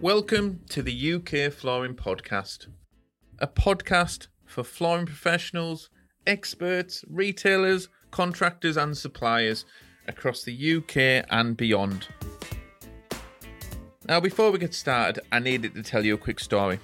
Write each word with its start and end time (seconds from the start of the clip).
Welcome 0.00 0.60
to 0.70 0.82
the 0.82 1.12
UK 1.12 1.52
Flooring 1.52 1.94
Podcast, 1.94 2.68
a 3.38 3.46
podcast 3.46 4.28
for 4.46 4.64
flooring 4.64 5.04
professionals, 5.04 5.90
experts, 6.26 7.04
retailers, 7.06 7.90
contractors, 8.10 8.78
and 8.78 8.96
suppliers 8.96 9.66
across 10.08 10.42
the 10.42 10.76
UK 10.76 11.26
and 11.30 11.54
beyond. 11.54 12.08
Now, 14.08 14.20
before 14.20 14.50
we 14.50 14.58
get 14.58 14.72
started, 14.72 15.22
I 15.32 15.38
needed 15.38 15.74
to 15.74 15.82
tell 15.82 16.02
you 16.02 16.14
a 16.14 16.18
quick 16.18 16.40
story. 16.40 16.80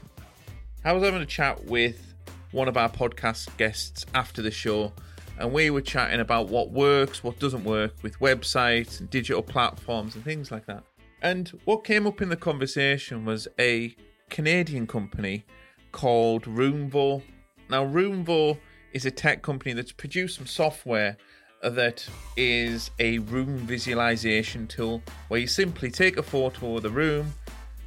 I 0.84 0.92
was 0.92 1.02
having 1.02 1.22
a 1.22 1.26
chat 1.26 1.64
with 1.64 2.12
one 2.52 2.68
of 2.68 2.76
our 2.76 2.90
podcast 2.90 3.56
guests 3.56 4.04
after 4.12 4.42
the 4.42 4.50
show, 4.50 4.92
and 5.38 5.54
we 5.54 5.70
were 5.70 5.80
chatting 5.80 6.20
about 6.20 6.50
what 6.50 6.70
works, 6.70 7.24
what 7.24 7.38
doesn't 7.38 7.64
work 7.64 7.94
with 8.02 8.18
websites 8.18 9.00
and 9.00 9.08
digital 9.08 9.42
platforms 9.42 10.16
and 10.16 10.22
things 10.22 10.50
like 10.50 10.66
that. 10.66 10.84
And 11.26 11.48
what 11.64 11.82
came 11.82 12.06
up 12.06 12.22
in 12.22 12.28
the 12.28 12.36
conversation 12.36 13.24
was 13.24 13.48
a 13.58 13.96
Canadian 14.30 14.86
company 14.86 15.44
called 15.90 16.44
Roomvo. 16.44 17.20
Now, 17.68 17.84
Roomvo 17.84 18.56
is 18.92 19.06
a 19.06 19.10
tech 19.10 19.42
company 19.42 19.72
that's 19.72 19.90
produced 19.90 20.36
some 20.36 20.46
software 20.46 21.16
that 21.62 22.08
is 22.36 22.92
a 23.00 23.18
room 23.18 23.56
visualization 23.56 24.68
tool 24.68 25.02
where 25.26 25.40
you 25.40 25.48
simply 25.48 25.90
take 25.90 26.16
a 26.16 26.22
photo 26.22 26.76
of 26.76 26.84
the 26.84 26.90
room, 26.90 27.34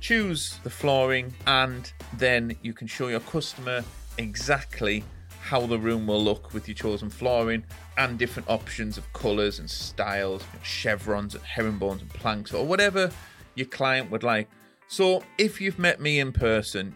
choose 0.02 0.60
the 0.66 0.70
flooring, 0.70 1.34
and 1.48 1.94
then 2.18 2.58
you 2.62 2.74
can 2.74 2.88
show 2.88 3.08
your 3.08 3.22
customer 3.22 3.86
exactly 4.18 5.02
how 5.50 5.66
the 5.66 5.80
room 5.80 6.06
will 6.06 6.24
look 6.24 6.54
with 6.54 6.68
your 6.68 6.76
chosen 6.76 7.10
flooring 7.10 7.64
and 7.98 8.20
different 8.20 8.48
options 8.48 9.00
of 9.00 9.14
colours 9.14 9.58
and 9.58 9.68
styles, 9.68 10.44
chevrons 10.62 11.34
and 11.34 11.44
herringbones 11.44 12.04
and 12.04 12.10
planks 12.12 12.54
or 12.54 12.64
whatever 12.64 13.10
your 13.56 13.66
client 13.66 14.12
would 14.12 14.22
like. 14.22 14.48
So 14.88 15.24
if 15.40 15.60
you've 15.60 15.80
met 15.80 16.00
me 16.00 16.20
in 16.20 16.32
person, 16.32 16.96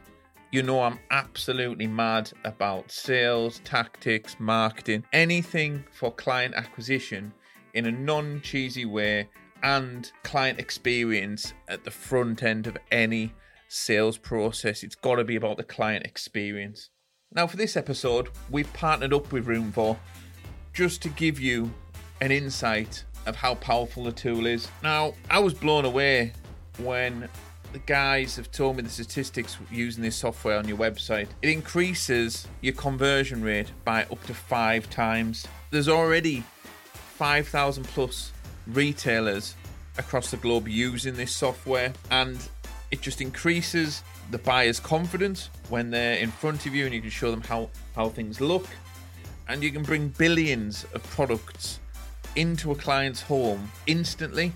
you 0.52 0.62
know 0.62 0.84
I'm 0.84 1.00
absolutely 1.10 1.88
mad 1.88 2.32
about 2.44 2.92
sales, 2.92 3.60
tactics, 3.64 4.36
marketing, 4.38 5.04
anything 5.14 5.84
for 5.92 6.12
client 6.12 6.54
acquisition 6.54 7.34
in 7.74 7.88
a 7.88 7.92
non 7.92 8.40
cheesy 8.42 8.86
way 8.86 9.30
and 9.64 10.12
client 10.22 10.60
experience 10.60 11.56
at 11.70 11.84
the 11.84 11.90
front 11.90 12.44
end 12.44 12.68
of 12.68 12.78
any 12.92 13.34
sales 13.68 14.20
process. 14.20 14.84
It's 14.84 14.94
got 14.94 15.16
to 15.16 15.24
be 15.24 15.38
about 15.38 15.58
the 15.58 15.64
client 15.64 16.06
experience. 16.06 16.92
Now, 17.36 17.48
for 17.48 17.58
this 17.58 17.76
episode, 17.76 18.30
we've 18.52 18.72
partnered 18.74 19.12
up 19.12 19.32
with 19.32 19.48
Roomvo 19.48 19.98
just 20.72 21.02
to 21.02 21.10
give 21.10 21.40
you 21.40 21.74
an 22.22 22.32
insight 22.32 23.04
of 23.26 23.36
how 23.36 23.56
powerful 23.56 24.04
the 24.04 24.12
tool 24.12 24.46
is. 24.46 24.68
Now, 24.84 25.16
I 25.32 25.40
was 25.40 25.56
blown 25.56 25.86
away 25.86 26.34
when 26.78 27.28
the 27.72 27.80
guys 27.80 28.36
have 28.36 28.52
told 28.52 28.76
me 28.76 28.84
the 28.84 28.90
statistics 28.90 29.58
using 29.72 30.04
this 30.04 30.16
software 30.16 30.60
on 30.60 30.68
your 30.68 30.78
website. 30.78 31.28
It 31.42 31.50
increases 31.50 32.48
your 32.62 32.76
conversion 32.76 33.42
rate 33.42 33.72
by 33.84 34.04
up 34.04 34.24
to 34.26 34.36
five 34.36 34.88
times. 34.92 35.48
There's 35.72 35.90
already 35.90 36.44
5,000 37.16 37.84
plus 37.86 38.32
retailers 38.68 39.56
across 39.98 40.30
the 40.30 40.38
globe 40.38 40.68
using 40.68 41.16
this 41.16 41.34
software, 41.34 41.94
and 42.12 42.38
it 42.92 43.02
just 43.02 43.22
increases 43.22 44.04
the 44.32 44.38
buyer's 44.38 44.80
confidence 44.80 45.50
when 45.70 45.90
they're 45.90 46.18
in 46.18 46.32
front 46.32 46.66
of 46.66 46.74
you 46.74 46.86
and 46.86 46.94
you 46.94 47.02
can 47.02 47.10
show 47.10 47.32
them 47.32 47.42
how, 47.42 47.70
how 47.96 48.10
things 48.10 48.42
look. 48.42 48.68
And 49.48 49.64
you 49.64 49.72
can 49.72 49.84
bring 49.84 50.10
billions 50.10 50.86
of 50.94 51.04
products 51.04 51.80
into 52.36 52.72
a 52.72 52.76
client's 52.76 53.22
home 53.22 53.72
instantly. 53.88 54.54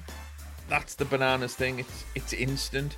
That's 0.70 0.96
the 0.96 1.06
bananas 1.06 1.56
thing. 1.56 1.80
It's 1.80 2.06
it's 2.16 2.34
instant 2.34 2.96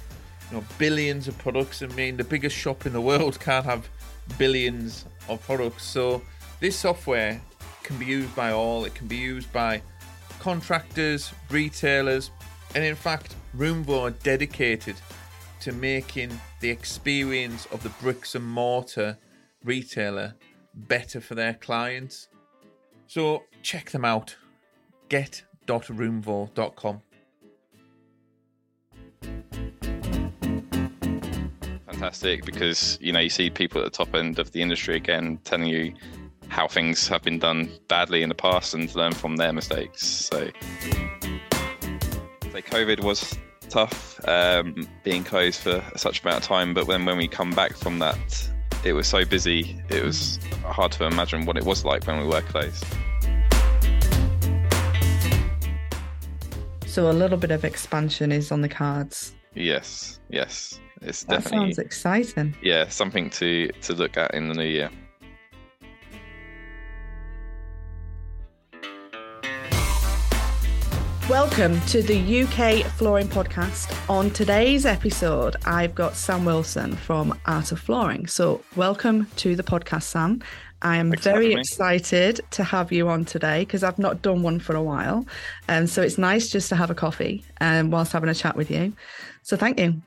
you 0.49 0.57
know, 0.57 0.63
billions 0.77 1.27
of 1.27 1.37
products. 1.37 1.81
I 1.81 1.87
mean, 1.87 2.17
the 2.17 2.23
biggest 2.23 2.55
shop 2.55 2.85
in 2.85 2.93
the 2.93 3.01
world 3.01 3.39
can't 3.47 3.65
have 3.65 3.89
billions 4.37 5.05
of 5.27 5.41
products. 5.45 5.83
So 5.83 6.21
this 6.59 6.75
software 6.75 7.41
can 7.83 7.97
be 7.97 8.05
used 8.05 8.35
by 8.35 8.51
all. 8.51 8.85
It 8.85 8.95
can 8.95 9.07
be 9.07 9.17
used 9.17 9.51
by 9.51 9.81
contractors, 10.39 11.31
retailers, 11.49 12.31
and 12.75 12.83
in 12.83 12.95
fact, 12.95 13.35
Roomvo 13.57 14.01
are 14.01 14.11
dedicated 14.11 14.95
to 15.61 15.71
making 15.71 16.39
the 16.59 16.69
experience 16.69 17.65
of 17.67 17.83
the 17.83 17.89
bricks 18.01 18.35
and 18.35 18.45
mortar 18.45 19.17
retailer 19.63 20.35
better 20.73 21.19
for 21.19 21.35
their 21.35 21.53
clients. 21.53 22.29
So 23.07 23.43
check 23.61 23.91
them 23.91 24.05
out. 24.05 24.35
Get.roomvo.com. 25.09 27.01
fantastic 31.99 32.45
because 32.45 32.97
you 33.01 33.11
know 33.11 33.19
you 33.19 33.29
see 33.29 33.49
people 33.49 33.81
at 33.81 33.83
the 33.83 33.89
top 33.89 34.15
end 34.15 34.39
of 34.39 34.53
the 34.53 34.61
industry 34.61 34.95
again 34.95 35.37
telling 35.43 35.67
you 35.67 35.93
how 36.47 36.65
things 36.65 37.09
have 37.09 37.21
been 37.21 37.37
done 37.37 37.69
badly 37.89 38.23
in 38.23 38.29
the 38.29 38.35
past 38.35 38.73
and 38.73 38.93
learn 38.95 39.11
from 39.11 39.35
their 39.35 39.53
mistakes. 39.53 40.07
So, 40.07 40.49
so 42.51 42.61
COVID 42.61 43.03
was 43.03 43.37
tough, 43.69 44.19
um, 44.27 44.87
being 45.03 45.23
closed 45.23 45.59
for 45.61 45.83
such 45.95 46.21
amount 46.23 46.37
of 46.37 46.43
time. 46.43 46.73
But 46.73 46.87
when 46.87 47.05
when 47.05 47.17
we 47.17 47.27
come 47.27 47.51
back 47.51 47.75
from 47.75 47.99
that, 47.99 48.49
it 48.83 48.93
was 48.93 49.07
so 49.07 49.23
busy. 49.25 49.81
It 49.89 50.03
was 50.03 50.39
hard 50.63 50.91
to 50.93 51.05
imagine 51.05 51.45
what 51.45 51.57
it 51.57 51.63
was 51.65 51.85
like 51.85 52.05
when 52.07 52.19
we 52.19 52.25
were 52.27 52.41
closed. 52.41 52.83
So 56.85 57.09
a 57.09 57.13
little 57.13 57.37
bit 57.37 57.51
of 57.51 57.63
expansion 57.63 58.31
is 58.31 58.51
on 58.51 58.61
the 58.61 58.69
cards. 58.69 59.33
Yes, 59.55 60.19
yes. 60.29 60.79
It's 61.01 61.23
That 61.23 61.43
definitely 61.43 61.73
sounds 61.73 61.79
exciting. 61.79 62.55
yeah 62.61 62.89
something 62.89 63.29
to 63.31 63.69
to 63.83 63.93
look 63.93 64.17
at 64.17 64.33
in 64.33 64.49
the 64.49 64.53
new 64.53 64.65
year. 64.65 64.89
Welcome 71.29 71.79
to 71.81 72.01
the 72.01 72.41
UK 72.41 72.83
Flooring 72.93 73.27
Podcast. 73.27 73.95
On 74.09 74.31
today's 74.31 74.87
episode, 74.87 75.57
I've 75.63 75.93
got 75.93 76.15
Sam 76.15 76.43
Wilson 76.43 76.95
from 76.95 77.39
Art 77.45 77.71
of 77.71 77.79
Flooring. 77.79 78.25
So, 78.25 78.63
welcome 78.75 79.27
to 79.35 79.55
the 79.55 79.61
podcast, 79.61 80.03
Sam. 80.03 80.41
I 80.81 80.97
am 80.97 81.11
Thanks 81.11 81.23
very 81.23 81.53
excited 81.53 82.41
to 82.49 82.63
have 82.63 82.91
you 82.91 83.09
on 83.09 83.25
today 83.25 83.59
because 83.59 83.83
I've 83.83 83.99
not 83.99 84.23
done 84.23 84.41
one 84.41 84.59
for 84.59 84.75
a 84.75 84.81
while. 84.81 85.23
And 85.67 85.87
so 85.87 86.01
it's 86.01 86.17
nice 86.17 86.49
just 86.49 86.67
to 86.69 86.75
have 86.75 86.89
a 86.89 86.95
coffee 86.95 87.45
um, 87.61 87.91
whilst 87.91 88.11
having 88.11 88.29
a 88.29 88.33
chat 88.33 88.55
with 88.55 88.71
you. 88.71 88.91
So 89.43 89.55
thank 89.55 89.79
you. 89.79 90.01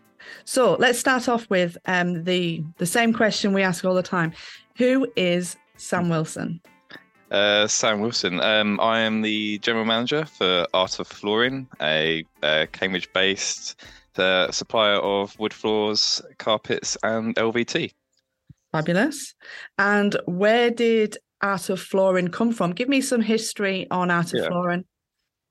So 0.45 0.75
let's 0.81 0.99
start 0.99 1.29
off 1.29 1.49
with 1.49 1.79
um, 1.87 2.25
the 2.25 2.65
the 2.79 2.87
same 2.87 3.13
question 3.13 3.53
we 3.53 3.63
ask 3.63 3.85
all 3.85 3.95
the 3.95 4.03
time. 4.03 4.33
Who 4.77 5.07
is 5.15 5.57
Sam 5.77 6.09
Wilson? 6.09 6.61
Uh, 7.33 7.67
Sam 7.67 8.01
Wilson. 8.01 8.41
Um, 8.41 8.79
I 8.79 9.01
am 9.01 9.23
the 9.23 9.59
general 9.61 9.87
manager 9.87 10.27
for 10.27 10.67
Art 10.75 10.99
of 11.01 11.09
Flooring, 11.09 11.67
a, 11.81 12.27
uh 12.43 12.67
Cambridge-based 12.73 13.83
uh, 14.19 14.51
supplier 14.51 14.97
of 14.97 15.39
wood 15.39 15.55
floors, 15.55 16.21
carpets, 16.39 16.99
and 17.03 17.35
LVT. 17.37 17.91
Fabulous. 18.71 19.35
And 19.79 20.15
where 20.27 20.71
did 20.71 21.17
Art 21.41 21.71
of 21.71 21.81
Flooring 21.81 22.29
come 22.29 22.53
from? 22.53 22.73
Give 22.73 22.91
me 22.91 23.01
some 23.01 23.23
history 23.23 23.87
on 23.91 24.11
Art 24.11 24.35
of 24.35 24.41
Yeah. 24.41 24.49
Flooring. 24.49 24.85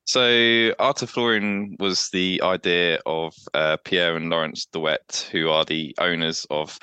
So, 0.05 0.73
Art 0.77 1.01
of 1.01 1.09
Flooring 1.09 1.77
was 1.79 2.09
the 2.09 2.41
idea 2.43 2.99
of 3.07 3.33
uh, 3.55 3.77
Pierre 3.85 4.17
and 4.17 4.29
Laurence 4.29 4.65
Dewitt, 4.65 5.29
who 5.31 5.49
are 5.49 5.65
the 5.65 5.95
owners 5.99 6.45
of 6.51 6.77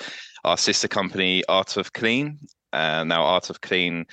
our 0.44 0.56
sister 0.56 0.88
company, 0.88 1.44
Art 1.48 1.76
of 1.76 1.92
Clean. 1.92 2.37
Uh, 2.72 3.04
now, 3.04 3.22
Art 3.22 3.50
of 3.50 3.60
Clean 3.60 4.04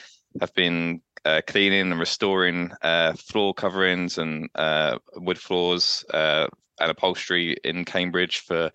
have 0.41 0.53
been 0.53 1.01
uh, 1.25 1.41
cleaning 1.47 1.91
and 1.91 2.00
restoring 2.00 2.72
uh, 2.81 3.13
floor 3.13 3.53
coverings 3.53 4.18
and 4.18 4.50
uh, 4.56 4.97
wood 5.16 5.40
floors 5.40 6.06
uh, 6.13 6.47
and 6.79 6.91
upholstery 6.91 7.57
in 7.63 7.85
Cambridge 7.85 8.39
for 8.39 8.71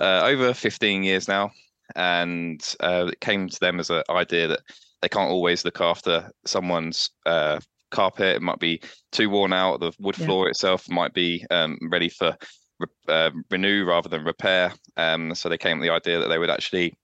uh, 0.00 0.22
over 0.24 0.52
15 0.52 1.02
years 1.02 1.28
now. 1.28 1.50
And 1.94 2.60
uh, 2.80 3.10
it 3.12 3.20
came 3.20 3.48
to 3.48 3.60
them 3.60 3.78
as 3.78 3.90
an 3.90 4.02
idea 4.10 4.48
that 4.48 4.60
they 5.02 5.08
can't 5.08 5.30
always 5.30 5.64
look 5.64 5.80
after 5.80 6.30
someone's 6.44 7.10
uh, 7.24 7.60
carpet. 7.90 8.36
It 8.36 8.42
might 8.42 8.58
be 8.58 8.80
too 9.12 9.30
worn 9.30 9.52
out. 9.52 9.80
The 9.80 9.92
wood 10.00 10.18
Yeah. 10.18 10.26
floor 10.26 10.48
itself 10.48 10.88
might 10.88 11.14
be 11.14 11.44
um, 11.50 11.78
ready 11.82 12.08
for 12.08 12.36
re- 12.80 12.86
uh, 13.08 13.30
renew 13.50 13.84
rather 13.84 14.08
than 14.08 14.24
repair. 14.24 14.72
Um, 14.96 15.34
so 15.34 15.48
they 15.48 15.58
came 15.58 15.78
with 15.78 15.86
the 15.86 15.94
idea 15.94 16.18
that 16.18 16.28
they 16.28 16.38
would 16.38 16.50
actually 16.50 16.98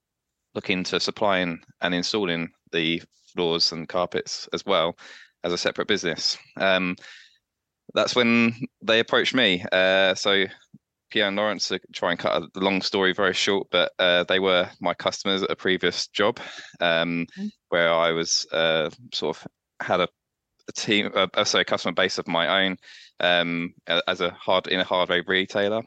look 0.54 0.68
into 0.68 0.98
supplying 0.98 1.60
and 1.80 1.94
installing 1.94 2.50
the 2.72 3.02
floors 3.32 3.72
and 3.72 3.88
carpets 3.88 4.48
as 4.52 4.64
well 4.64 4.96
as 5.44 5.52
a 5.52 5.58
separate 5.58 5.88
business. 5.88 6.38
Um, 6.56 6.96
that's 7.94 8.14
when 8.14 8.54
they 8.80 9.00
approached 9.00 9.34
me. 9.34 9.64
Uh, 9.72 10.14
so 10.14 10.44
Pierre 11.10 11.28
and 11.28 11.36
Laurence 11.36 11.68
to 11.68 11.78
try 11.92 12.10
and 12.10 12.18
cut 12.18 12.42
a 12.42 12.46
the 12.54 12.60
long 12.60 12.80
story 12.80 13.12
very 13.12 13.34
short, 13.34 13.68
but 13.70 13.92
uh, 13.98 14.24
they 14.24 14.38
were 14.38 14.68
my 14.80 14.94
customers 14.94 15.42
at 15.42 15.50
a 15.50 15.56
previous 15.56 16.06
job 16.08 16.40
um, 16.80 17.26
Okay. 17.38 17.50
where 17.68 17.92
I 17.92 18.12
was 18.12 18.46
uh, 18.52 18.88
sort 19.12 19.36
of 19.36 19.46
had 19.80 20.00
a, 20.00 20.08
a 20.68 20.72
team, 20.72 21.10
uh, 21.14 21.26
uh, 21.34 21.44
sorry, 21.44 21.62
a 21.62 21.64
customer 21.66 21.92
base 21.92 22.18
of 22.18 22.26
my 22.26 22.64
own 22.64 22.76
um, 23.20 23.74
as 23.86 24.20
a 24.20 24.30
hard 24.30 24.68
in 24.68 24.80
a 24.80 24.84
hardware 24.84 25.22
retailer. 25.26 25.82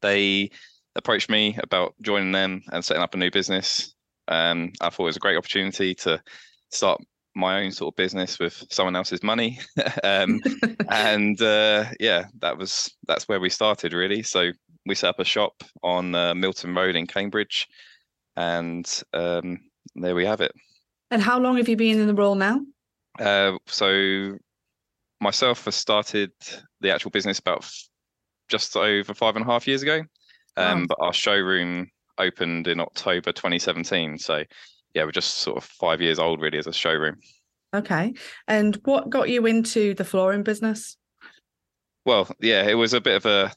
They 0.00 0.50
approached 0.96 1.30
me 1.30 1.56
about 1.62 1.94
joining 2.02 2.32
them 2.32 2.62
and 2.72 2.84
setting 2.84 3.02
up 3.02 3.14
a 3.14 3.18
new 3.18 3.30
business. 3.30 3.94
Um, 4.28 4.72
I 4.80 4.90
thought 4.90 5.04
it 5.04 5.06
was 5.06 5.16
a 5.16 5.20
great 5.20 5.36
opportunity 5.36 5.94
to 5.96 6.22
start 6.70 7.00
my 7.34 7.62
own 7.62 7.72
sort 7.72 7.92
of 7.92 7.96
business 7.96 8.38
with 8.38 8.64
someone 8.70 8.96
else's 8.96 9.22
money. 9.22 9.58
um, 10.04 10.40
and 10.90 11.40
uh, 11.42 11.86
yeah, 12.00 12.26
that 12.40 12.56
was 12.56 12.94
that's 13.06 13.28
where 13.28 13.40
we 13.40 13.50
started 13.50 13.92
really. 13.92 14.22
So 14.22 14.50
we 14.86 14.94
set 14.94 15.10
up 15.10 15.20
a 15.20 15.24
shop 15.24 15.62
on 15.82 16.14
uh, 16.14 16.34
Milton 16.34 16.74
Road 16.74 16.94
in 16.96 17.06
Cambridge, 17.06 17.66
and 18.36 18.88
um, 19.12 19.58
there 19.94 20.14
we 20.14 20.26
have 20.26 20.40
it. 20.40 20.52
And 21.10 21.22
how 21.22 21.38
long 21.38 21.56
have 21.56 21.68
you 21.68 21.76
been 21.76 22.00
in 22.00 22.06
the 22.06 22.14
role 22.14 22.34
now? 22.34 22.60
Uh, 23.18 23.58
so 23.66 24.36
myself, 25.20 25.66
I 25.66 25.70
started 25.70 26.32
the 26.80 26.92
actual 26.92 27.10
business 27.10 27.38
about 27.38 27.58
f- 27.58 27.88
just 28.48 28.76
over 28.76 29.14
five 29.14 29.36
and 29.36 29.44
a 29.44 29.48
half 29.48 29.66
years 29.68 29.82
ago, 29.82 30.02
um, 30.56 30.80
Wow. 30.80 30.86
but 30.88 30.98
our 31.00 31.12
showroom 31.12 31.90
opened 32.18 32.68
in 32.68 32.80
October 32.80 33.32
2017. 33.32 34.18
So 34.18 34.44
yeah, 34.94 35.04
we're 35.04 35.12
just 35.12 35.38
sort 35.38 35.56
of 35.56 35.64
five 35.64 36.00
years 36.00 36.18
old 36.18 36.40
really 36.40 36.58
as 36.58 36.66
a 36.66 36.72
showroom. 36.72 37.16
Okay. 37.74 38.14
And 38.46 38.78
what 38.84 39.10
got 39.10 39.28
you 39.28 39.46
into 39.46 39.94
the 39.94 40.04
flooring 40.04 40.44
business? 40.44 40.96
Well, 42.06 42.30
yeah, 42.40 42.62
it 42.64 42.74
was 42.74 42.92
a 42.92 43.00
bit 43.00 43.16
of 43.16 43.26
a 43.26 43.52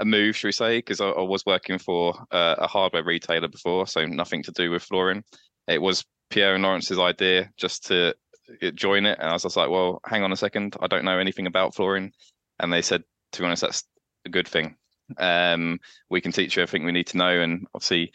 a 0.00 0.04
move, 0.04 0.36
should 0.36 0.48
we 0.48 0.52
say? 0.52 0.78
Because 0.78 1.00
I, 1.00 1.08
I 1.08 1.22
was 1.22 1.44
working 1.46 1.78
for 1.78 2.14
uh, 2.30 2.56
a 2.58 2.66
hardware 2.66 3.04
retailer 3.04 3.48
before, 3.48 3.86
so 3.86 4.06
nothing 4.06 4.42
to 4.44 4.52
do 4.52 4.70
with 4.70 4.82
flooring. 4.82 5.22
It 5.68 5.80
was 5.80 6.04
Pierre 6.30 6.54
and 6.54 6.64
Laurence's 6.64 6.98
idea 6.98 7.50
just 7.56 7.86
to 7.88 8.14
uh, 8.62 8.70
join 8.70 9.06
it, 9.06 9.18
and 9.20 9.28
I 9.28 9.32
was 9.32 9.42
just 9.42 9.56
like, 9.56 9.70
"Well, 9.70 10.00
hang 10.06 10.22
on 10.22 10.32
a 10.32 10.36
second, 10.36 10.76
I 10.80 10.86
don't 10.86 11.04
know 11.04 11.18
anything 11.18 11.46
about 11.46 11.74
flooring," 11.74 12.12
and 12.58 12.72
they 12.72 12.82
said, 12.82 13.04
"To 13.32 13.40
be 13.40 13.46
honest, 13.46 13.62
that's 13.62 13.84
a 14.24 14.30
good 14.30 14.48
thing. 14.48 14.76
Um, 15.18 15.80
we 16.10 16.20
can 16.20 16.32
teach 16.32 16.56
you 16.56 16.62
everything 16.62 16.84
we 16.84 16.92
need 16.92 17.06
to 17.08 17.16
know, 17.18 17.40
and 17.40 17.66
obviously." 17.74 18.12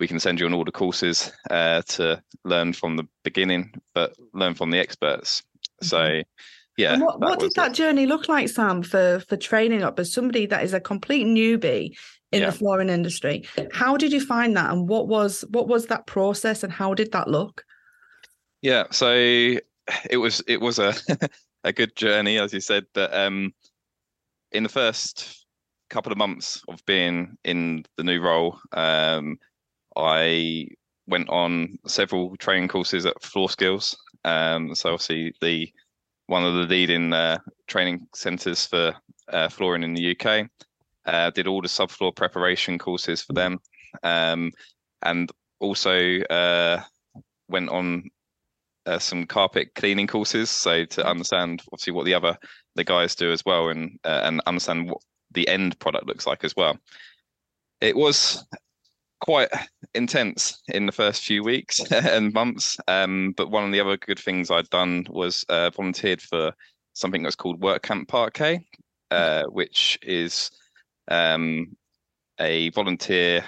We 0.00 0.08
can 0.08 0.18
send 0.18 0.40
you 0.40 0.46
on 0.46 0.52
all 0.52 0.64
the 0.64 0.72
courses 0.72 1.30
uh, 1.50 1.82
to 1.82 2.20
learn 2.44 2.72
from 2.72 2.96
the 2.96 3.04
beginning, 3.22 3.80
but 3.94 4.12
learn 4.32 4.54
from 4.54 4.72
the 4.72 4.80
experts. 4.80 5.44
So, 5.82 6.20
yeah. 6.76 6.94
and 6.94 7.02
what, 7.02 7.20
what 7.20 7.38
did 7.38 7.44
was 7.44 7.52
it. 7.52 7.56
that 7.60 7.74
journey 7.74 8.04
look 8.04 8.28
like, 8.28 8.48
Sam, 8.48 8.82
for 8.82 9.20
for 9.28 9.36
training 9.36 9.84
up 9.84 10.00
as 10.00 10.12
somebody 10.12 10.46
that 10.46 10.64
is 10.64 10.74
a 10.74 10.80
complete 10.80 11.26
newbie 11.26 11.96
in 12.32 12.40
Yeah. 12.40 12.50
the 12.50 12.52
flooring 12.56 12.88
industry? 12.88 13.44
How 13.72 13.96
did 13.96 14.12
you 14.12 14.20
find 14.20 14.56
that, 14.56 14.72
and 14.72 14.88
what 14.88 15.06
was 15.06 15.44
what 15.50 15.68
was 15.68 15.86
that 15.86 16.08
process, 16.08 16.64
and 16.64 16.72
how 16.72 16.92
did 16.94 17.12
that 17.12 17.28
look? 17.28 17.64
Yeah, 18.62 18.84
so 18.90 19.12
it 19.14 20.16
was 20.18 20.42
it 20.48 20.60
was 20.60 20.80
a 20.80 20.92
a 21.64 21.72
good 21.72 21.94
journey, 21.94 22.38
as 22.40 22.52
you 22.52 22.60
said, 22.60 22.84
but 22.94 23.14
um, 23.14 23.54
in 24.50 24.64
the 24.64 24.68
first 24.68 25.43
couple 25.90 26.12
of 26.12 26.18
months 26.18 26.62
of 26.68 26.84
being 26.86 27.36
in 27.44 27.84
the 27.96 28.04
new 28.04 28.20
role, 28.20 28.58
um, 28.72 29.38
I 29.96 30.68
went 31.06 31.28
on 31.28 31.78
several 31.86 32.36
training 32.36 32.68
courses 32.68 33.06
at 33.06 33.22
Floor 33.22 33.48
Skills. 33.48 33.96
Um, 34.24 34.74
so 34.74 34.92
obviously 34.92 35.34
the 35.40 35.70
one 36.26 36.44
of 36.44 36.54
the 36.54 36.62
leading 36.62 37.12
uh, 37.12 37.38
training 37.66 38.06
centres 38.14 38.66
for 38.66 38.94
uh, 39.28 39.48
flooring 39.48 39.82
in 39.82 39.94
the 39.94 40.16
UK. 40.16 40.48
Uh, 41.06 41.30
did 41.30 41.46
all 41.46 41.60
the 41.60 41.68
subfloor 41.68 42.14
preparation 42.14 42.78
courses 42.78 43.22
for 43.22 43.34
them, 43.34 43.58
um, 44.02 44.50
and 45.02 45.30
also 45.60 46.20
uh, 46.22 46.82
went 47.48 47.68
on 47.68 48.10
uh, 48.86 48.98
some 48.98 49.26
carpet 49.26 49.68
cleaning 49.74 50.06
courses, 50.06 50.48
so 50.48 50.86
to 50.86 51.06
understand 51.06 51.60
obviously 51.72 51.92
what 51.92 52.06
the 52.06 52.14
other 52.14 52.38
the 52.74 52.84
guys 52.84 53.14
do 53.14 53.30
as 53.30 53.44
well, 53.44 53.68
and 53.68 53.98
uh, 54.04 54.22
and 54.24 54.40
understand 54.46 54.88
what 54.88 55.02
the 55.34 55.48
end 55.48 55.78
product 55.78 56.06
looks 56.06 56.26
like 56.26 56.44
as 56.44 56.56
well. 56.56 56.78
It 57.80 57.96
was 57.96 58.44
quite 59.20 59.48
intense 59.94 60.62
in 60.68 60.86
the 60.86 60.92
first 60.92 61.24
few 61.24 61.42
weeks 61.42 61.80
and 61.92 62.32
months, 62.32 62.76
um, 62.88 63.34
but 63.36 63.50
one 63.50 63.64
of 63.64 63.72
the 63.72 63.80
other 63.80 63.96
good 63.96 64.18
things 64.18 64.50
I'd 64.50 64.70
done 64.70 65.06
was 65.10 65.44
uh, 65.48 65.70
volunteered 65.70 66.22
for 66.22 66.52
something 66.94 67.22
that's 67.22 67.36
called 67.36 67.60
Work 67.60 67.82
Camp 67.82 68.08
Parquet, 68.08 68.64
uh, 69.10 69.44
which 69.44 69.98
is 70.02 70.50
um, 71.08 71.76
a 72.40 72.70
volunteer 72.70 73.44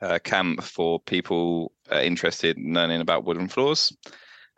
uh, 0.00 0.18
camp 0.22 0.62
for 0.62 1.00
people 1.00 1.72
uh, 1.90 2.00
interested 2.00 2.56
in 2.56 2.74
learning 2.74 3.00
about 3.00 3.24
wooden 3.24 3.48
floors. 3.48 3.96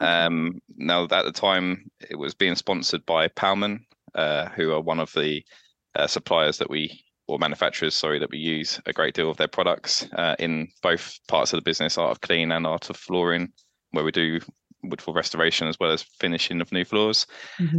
Um, 0.01 0.61
now, 0.77 1.05
at 1.05 1.25
the 1.25 1.33
time, 1.33 1.91
it 2.09 2.17
was 2.17 2.35
being 2.35 2.55
sponsored 2.55 3.05
by 3.07 3.29
Pallmann, 3.29 3.85
uh, 4.15 4.49
who 4.51 4.73
are 4.73 4.81
one 4.81 5.01
of 5.01 5.13
the 5.13 5.43
uh, 5.95 6.07
suppliers 6.07 6.59
that 6.59 6.71
we, 6.71 7.05
or 7.27 7.39
manufacturers, 7.39 7.95
sorry, 7.95 8.19
that 8.19 8.31
we 8.31 8.39
use 8.39 8.81
a 8.87 8.93
great 8.93 9.15
deal 9.15 9.31
of 9.31 9.37
their 9.37 9.49
products 9.49 10.07
uh, 10.13 10.35
in 10.39 10.69
both 10.83 11.19
parts 11.29 11.53
of 11.53 11.59
the 11.59 11.65
business, 11.65 11.99
art 11.99 12.11
of 12.11 12.21
clean 12.21 12.53
and 12.53 12.67
art 12.67 12.91
of 12.91 12.97
flooring, 12.97 13.53
where 13.91 14.05
we 14.05 14.13
do 14.13 14.41
wood 14.85 15.03
floor 15.03 15.17
restoration 15.17 15.67
as 15.69 15.79
well 15.81 15.91
as 15.91 16.03
finishing 16.21 16.61
of 16.61 16.73
new 16.73 16.85
floors. 16.85 17.27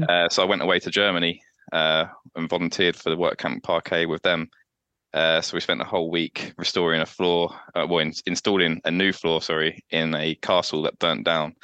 Uh, 0.03 0.29
so 0.29 0.43
I 0.43 0.45
went 0.45 0.61
away 0.61 0.79
to 0.79 0.91
Germany 0.91 1.41
uh, 1.71 2.05
and 2.35 2.49
volunteered 2.49 2.95
for 2.95 3.09
the 3.09 3.17
work 3.17 3.37
camp 3.37 3.63
parquet 3.63 4.05
with 4.05 4.21
them. 4.21 4.49
Uh, 5.13 5.41
so 5.41 5.55
we 5.55 5.61
spent 5.61 5.81
a 5.81 5.85
whole 5.85 6.11
week 6.11 6.53
restoring 6.57 7.01
a 7.01 7.05
floor, 7.05 7.51
uh, 7.73 7.87
well, 7.89 7.99
in, 7.99 8.13
installing 8.27 8.79
a 8.85 8.91
new 8.91 9.11
floor, 9.11 9.41
sorry, 9.41 9.83
in 9.89 10.13
a 10.13 10.35
castle 10.35 10.83
that 10.83 10.99
burnt 10.99 11.25
down. 11.25 11.55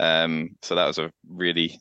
Um, 0.00 0.56
so 0.62 0.74
that 0.74 0.86
was 0.86 0.98
a 0.98 1.12
really 1.28 1.78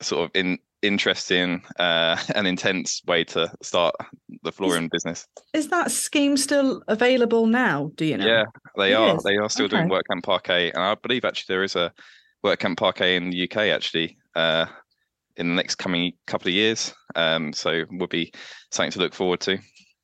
sort 0.00 0.24
of 0.24 0.30
in, 0.34 0.58
interesting 0.82 1.62
uh, 1.78 2.16
and 2.34 2.46
intense 2.46 3.02
way 3.06 3.24
to 3.24 3.52
start 3.62 3.94
the 4.42 4.52
flooring 4.52 4.88
business. 4.88 5.26
Is 5.52 5.68
that 5.68 5.90
scheme 5.90 6.36
still 6.36 6.82
available 6.88 7.46
now? 7.46 7.90
Do 7.94 8.04
you 8.04 8.16
know? 8.16 8.26
Yeah, 8.26 8.44
they 8.76 8.92
It 8.92 8.98
are. 8.98 9.16
is? 9.16 9.22
They 9.22 9.36
are 9.36 9.48
still 9.48 9.68
doing 9.68 9.84
Okay. 9.84 9.90
work 9.90 10.04
camp 10.10 10.24
parquet, 10.24 10.70
and 10.72 10.82
I 10.82 10.94
believe 10.94 11.24
actually 11.24 11.54
there 11.54 11.62
is 11.62 11.76
a 11.76 11.92
work 12.42 12.60
camp 12.60 12.78
parquet 12.78 13.16
in 13.16 13.30
the 13.30 13.44
UK 13.44 13.56
actually 13.68 14.18
uh, 14.34 14.66
in 15.36 15.48
the 15.48 15.54
next 15.54 15.76
coming 15.76 16.12
couple 16.26 16.48
of 16.48 16.54
years. 16.54 16.94
Um, 17.14 17.52
so 17.52 17.84
would 17.90 18.10
be 18.10 18.32
something 18.70 18.92
to 18.92 18.98
look 19.00 19.14
forward 19.14 19.40
to. 19.40 19.58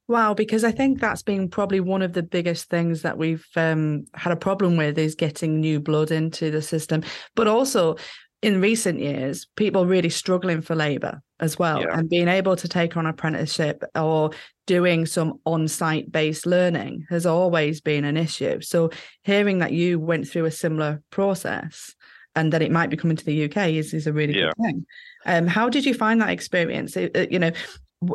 Wow, 0.06 0.35
because 0.35 0.65
I 0.65 0.70
think 0.70 1.00
that's 1.00 1.23
been 1.23 1.49
probably 1.49 1.81
one 1.81 2.03
of 2.03 2.12
the 2.12 2.23
biggest 2.23 2.69
things 2.69 3.00
that 3.03 3.17
we've 3.17 3.47
um, 3.56 4.05
had 4.12 4.35
a 4.35 4.37
problem 4.37 4.77
with 4.77 4.99
is 4.99 5.15
getting 5.15 5.61
new 5.61 5.81
blood 5.81 6.11
into 6.11 6.50
the 6.50 6.61
system, 6.61 7.03
but 7.35 7.49
also 7.49 7.97
in 8.44 8.61
recent 8.61 9.00
years, 9.00 9.46
people 9.56 9.87
really 9.87 10.11
struggling 10.11 10.61
for 10.61 10.75
labour 10.75 11.23
as 11.41 11.58
well, 11.58 11.81
Yeah. 11.81 11.99
and 11.99 12.11
being 12.11 12.29
able 12.29 12.56
to 12.56 12.69
take 12.69 12.94
on 12.94 13.06
apprenticeship 13.06 13.82
or 13.94 14.32
doing 14.67 15.06
some 15.06 15.41
on-site 15.46 16.12
based 16.12 16.44
learning 16.44 17.06
has 17.08 17.24
always 17.24 17.81
been 17.81 18.05
an 18.05 18.19
issue. 18.19 18.60
So 18.60 18.91
hearing 19.22 19.60
that 19.60 19.72
you 19.72 19.98
went 19.98 20.29
through 20.29 20.44
a 20.44 20.51
similar 20.51 21.03
process 21.08 21.94
and 22.36 22.53
that 22.53 22.60
it 22.60 22.70
might 22.70 22.91
be 22.91 22.98
coming 22.98 23.17
to 23.17 23.24
the 23.24 23.44
UK 23.46 23.79
is 23.79 23.94
is 23.94 24.06
a 24.06 24.13
really 24.13 24.39
Yeah. 24.39 24.53
good 24.58 24.63
thing. 24.67 24.86
Um, 25.24 25.46
how 25.46 25.70
did 25.70 25.86
you 25.86 25.94
find 25.94 26.20
that 26.20 26.29
experience? 26.29 26.98
It- 26.98 27.17
it- 27.17 27.32
you 27.32 27.39
know, 27.39 27.53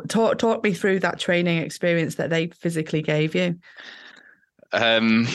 talk 0.09 0.37
talk 0.37 0.63
me 0.63 0.73
through 0.73 0.99
that 0.99 1.17
training 1.17 1.57
experience 1.57 2.15
that 2.15 2.29
they 2.29 2.49
physically 2.49 3.01
gave 3.01 3.33
you. 3.33 3.57
Um, 4.73 5.27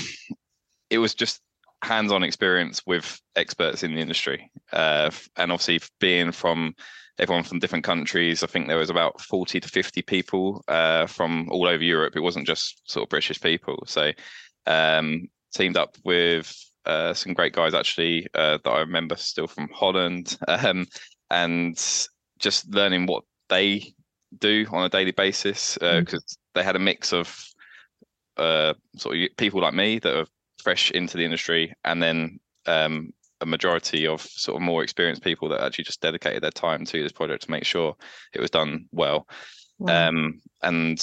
it 0.89 0.99
was 0.99 1.17
just 1.17 1.41
hands-on 1.85 2.23
experience 2.23 2.83
with 2.87 3.21
experts 3.37 3.83
in 3.83 3.95
the 3.95 4.01
industry, 4.01 4.51
uh, 4.73 5.11
and 5.37 5.53
obviously 5.53 5.81
being 6.01 6.33
from 6.33 6.75
everyone 7.19 7.45
from 7.45 7.61
different 7.61 7.85
countries. 7.85 8.43
I 8.43 8.47
think 8.47 8.67
there 8.67 8.77
was 8.79 8.91
about 8.91 9.21
forty 9.21 9.61
to 9.61 9.69
fifty 9.69 10.03
people 10.03 10.65
uh, 10.69 11.07
from 11.07 11.49
all 11.51 11.69
over 11.69 11.83
Europe. 11.83 12.17
It 12.17 12.21
wasn't 12.21 12.47
just 12.47 12.91
sort 12.91 13.05
of 13.05 13.11
British 13.11 13.41
people. 13.41 13.85
So 13.87 14.13
um, 14.67 15.29
teamed 15.55 15.77
up 15.77 15.97
with 16.05 16.55
uh, 16.87 17.15
some 17.15 17.35
great 17.35 17.53
guys 17.53 17.75
actually 17.75 18.27
uh, 18.35 18.59
that 18.65 18.71
I 18.71 18.81
remember 18.81 19.17
still 19.17 19.47
from 19.47 19.69
Holland, 19.73 20.37
um, 20.49 20.87
and 21.31 21.77
just 22.39 22.69
learning 22.75 23.07
what 23.07 23.25
they 23.49 23.95
do 24.39 24.67
on 24.71 24.85
a 24.85 24.89
daily 24.89 25.13
basis 25.13 25.79
Mm. 25.81 26.01
because 26.01 26.37
they 26.55 26.63
had 26.63 26.77
a 26.77 26.81
mix 26.81 27.13
of 27.13 27.45
uh, 28.37 28.75
sort 28.97 29.17
of 29.17 29.37
people 29.37 29.61
like 29.61 29.75
me 29.75 29.99
that 30.01 30.19
are 30.19 30.27
fresh 30.65 30.91
into 30.91 31.17
the 31.17 31.25
industry, 31.25 31.73
and 31.85 32.03
then 32.03 32.41
um, 32.67 33.13
a 33.41 33.47
majority 33.47 34.07
of 34.07 34.23
sort 34.23 34.57
of 34.57 34.63
more 34.63 34.83
experienced 34.83 35.23
people 35.23 35.49
that 35.51 35.61
actually 35.61 35.85
just 35.85 36.01
dedicated 36.01 36.43
their 36.43 36.51
time 36.51 36.85
to 36.87 37.03
this 37.03 37.13
project 37.13 37.45
to 37.45 37.51
make 37.51 37.65
sure 37.65 37.95
it 38.33 38.41
was 38.41 38.51
done 38.51 38.87
well. 38.91 39.29
Wow. 39.79 40.09
Um, 40.09 40.41
and 40.63 40.99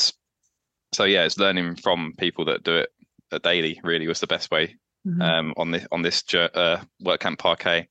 so 0.92 1.04
yeah, 1.06 1.24
it's 1.24 1.38
learning 1.38 1.76
from 1.76 2.14
people 2.18 2.46
that 2.46 2.64
do 2.64 2.78
it 2.78 2.90
uh, 3.32 3.38
daily. 3.38 3.80
Really 3.84 4.08
was 4.08 4.20
the 4.20 4.28
best 4.28 4.52
way 4.52 4.76
Mhm. 5.08 5.22
um, 5.22 5.54
on 5.58 5.72
this 5.72 5.88
on 5.92 6.02
this 6.04 6.24
uh, 6.36 6.84
work 7.00 7.22
camp 7.22 7.40
parquet. 7.40 7.88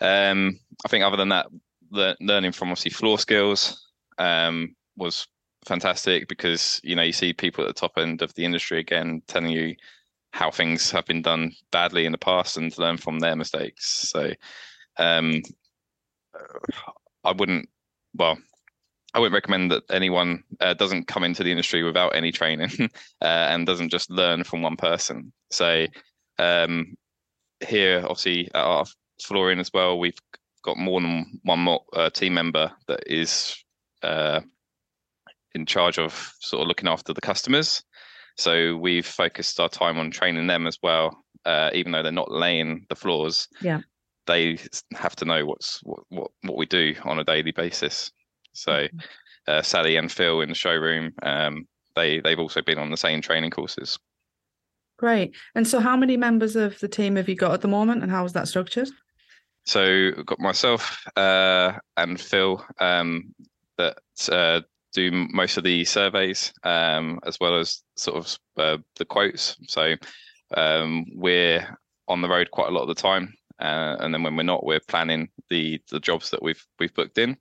Um, 0.00 0.58
I 0.84 0.88
think 0.88 1.04
other 1.04 1.18
than 1.18 1.28
that, 1.28 1.46
le- 1.90 2.16
learning 2.20 2.52
from 2.52 2.70
obviously 2.70 2.90
floor 2.90 3.18
skills 3.18 3.86
um, 4.18 4.74
was 4.96 5.26
fantastic 5.66 6.28
because 6.28 6.80
you 6.82 6.96
know 6.96 7.02
you 7.02 7.12
see 7.12 7.32
people 7.32 7.64
at 7.64 7.68
the 7.68 7.80
top 7.80 7.92
end 7.98 8.22
of 8.22 8.32
the 8.34 8.44
industry 8.44 8.80
again 8.80 9.22
telling 9.28 9.50
you 9.50 9.76
how 10.32 10.50
things 10.50 10.90
have 10.90 11.06
been 11.06 11.22
done 11.22 11.52
badly 11.70 12.06
in 12.06 12.12
the 12.12 12.18
past 12.18 12.56
and 12.56 12.76
learn 12.78 12.96
from 12.96 13.20
their 13.20 13.36
mistakes. 13.36 14.08
So 14.10 14.32
um, 14.98 15.42
I 17.24 17.32
wouldn't. 17.32 17.68
Well, 18.14 18.38
I 19.14 19.18
wouldn't 19.18 19.34
recommend 19.34 19.70
that 19.70 19.84
anyone 19.90 20.42
uh, 20.60 20.74
doesn't 20.74 21.06
come 21.06 21.22
into 21.22 21.42
the 21.42 21.50
industry 21.50 21.82
without 21.82 22.16
any 22.16 22.32
training 22.32 22.70
uh, 23.22 23.24
and 23.24 23.66
doesn't 23.66 23.90
just 23.90 24.10
learn 24.10 24.42
from 24.42 24.62
one 24.62 24.76
person. 24.76 25.32
So 25.50 25.86
um, 26.38 26.96
here, 27.66 28.00
obviously, 28.00 28.46
at 28.54 28.64
our 28.64 28.86
flooring 29.22 29.58
as 29.58 29.70
well, 29.72 29.98
we've 29.98 30.18
got 30.62 30.78
more 30.78 31.00
than 31.00 31.40
one 31.42 31.58
more 31.58 31.82
uh, 31.92 32.08
team 32.08 32.34
member 32.34 32.72
that 32.88 33.02
is 33.06 33.62
uh, 34.02 34.40
in 35.54 35.66
charge 35.66 35.98
of 35.98 36.32
sort 36.40 36.62
of 36.62 36.68
looking 36.68 36.88
after 36.88 37.12
the 37.12 37.20
customers. 37.20 37.84
So 38.36 38.76
we've 38.76 39.06
focused 39.06 39.60
our 39.60 39.68
time 39.68 39.98
on 39.98 40.10
training 40.10 40.46
them 40.46 40.66
as 40.66 40.78
well, 40.82 41.24
uh, 41.44 41.70
even 41.74 41.92
though 41.92 42.02
they're 42.02 42.12
not 42.12 42.30
laying 42.30 42.86
the 42.88 42.96
floors. 42.96 43.48
Yeah. 43.60 43.80
They 44.26 44.58
have 44.94 45.16
to 45.16 45.24
know 45.24 45.44
what's 45.44 45.80
what 45.82 46.00
what, 46.08 46.30
what 46.42 46.56
we 46.56 46.66
do 46.66 46.94
on 47.04 47.18
a 47.18 47.24
daily 47.24 47.52
basis. 47.52 48.10
So 48.52 48.72
Mm-hmm. 48.72 48.98
uh, 49.48 49.62
Sally 49.62 49.96
and 49.96 50.10
Phil 50.10 50.40
in 50.40 50.48
the 50.48 50.54
showroom, 50.54 51.12
um, 51.22 51.66
they 51.96 52.20
they've 52.20 52.38
also 52.38 52.62
been 52.62 52.78
on 52.78 52.90
the 52.90 52.96
same 52.96 53.20
training 53.20 53.50
courses. 53.50 53.98
Great. 54.98 55.34
And 55.56 55.66
so, 55.66 55.80
how 55.80 55.96
many 55.96 56.16
members 56.16 56.54
of 56.54 56.78
the 56.78 56.88
team 56.88 57.16
have 57.16 57.28
you 57.28 57.34
got 57.34 57.52
at 57.52 57.60
the 57.60 57.68
moment, 57.68 58.02
and 58.02 58.12
how 58.12 58.24
is 58.24 58.32
that 58.34 58.46
structured? 58.46 58.88
So 59.64 60.12
got 60.24 60.40
myself 60.40 61.04
uh, 61.16 61.72
and 61.96 62.20
Phil 62.20 62.64
um, 62.80 63.34
that 63.78 63.98
uh, 64.30 64.60
do 64.92 65.10
most 65.32 65.56
of 65.56 65.64
the 65.64 65.84
surveys 65.84 66.52
um, 66.64 67.18
as 67.24 67.38
well 67.40 67.58
as 67.58 67.82
sort 67.96 68.16
of 68.16 68.38
uh, 68.56 68.78
the 68.96 69.04
quotes. 69.04 69.56
So 69.68 69.94
um, 70.56 71.06
we're 71.14 71.66
on 72.08 72.22
the 72.22 72.28
road 72.28 72.50
quite 72.50 72.68
a 72.68 72.72
lot 72.72 72.82
of 72.82 72.88
the 72.88 72.94
time, 72.94 73.34
uh, 73.60 73.96
and 74.00 74.12
then 74.12 74.22
when 74.22 74.36
we're 74.36 74.42
not, 74.42 74.64
we're 74.64 74.80
planning 74.88 75.28
the 75.50 75.80
the 75.90 76.00
jobs 76.00 76.30
that 76.30 76.42
we've 76.42 76.64
we've 76.78 76.94
booked 76.94 77.18
in. 77.18 77.36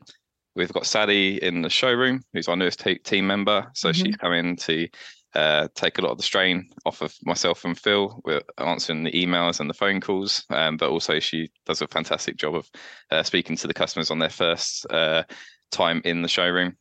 We've 0.55 0.73
got 0.73 0.85
Sally 0.85 1.41
in 1.41 1.61
the 1.61 1.69
showroom, 1.69 2.23
who's 2.33 2.49
our 2.49 2.57
newest 2.57 2.81
te- 2.81 2.99
team 2.99 3.25
member. 3.25 3.71
So 3.73 3.93
she's 3.93 4.17
come 4.17 4.33
in 4.33 4.57
to 4.57 4.89
uh, 5.33 5.69
take 5.75 5.97
a 5.97 6.01
lot 6.01 6.11
of 6.11 6.17
the 6.17 6.23
strain 6.23 6.69
off 6.85 7.01
of 7.01 7.15
myself 7.23 7.63
and 7.63 7.79
Phil. 7.79 8.19
We're 8.25 8.41
answering 8.57 9.03
the 9.03 9.11
emails 9.11 9.59
and 9.59 9.69
the 9.69 9.73
phone 9.73 10.01
calls, 10.01 10.43
um, 10.49 10.75
but 10.75 10.89
also 10.89 11.19
she 11.19 11.49
does 11.65 11.81
a 11.81 11.87
fantastic 11.87 12.35
job 12.35 12.55
of 12.55 12.69
uh, 13.11 13.23
speaking 13.23 13.55
to 13.57 13.67
the 13.67 13.73
customers 13.73 14.11
on 14.11 14.19
their 14.19 14.29
first 14.29 14.85
uh, 14.89 15.23
time 15.71 16.01
in 16.03 16.21
the 16.21 16.27
showroom. 16.27 16.75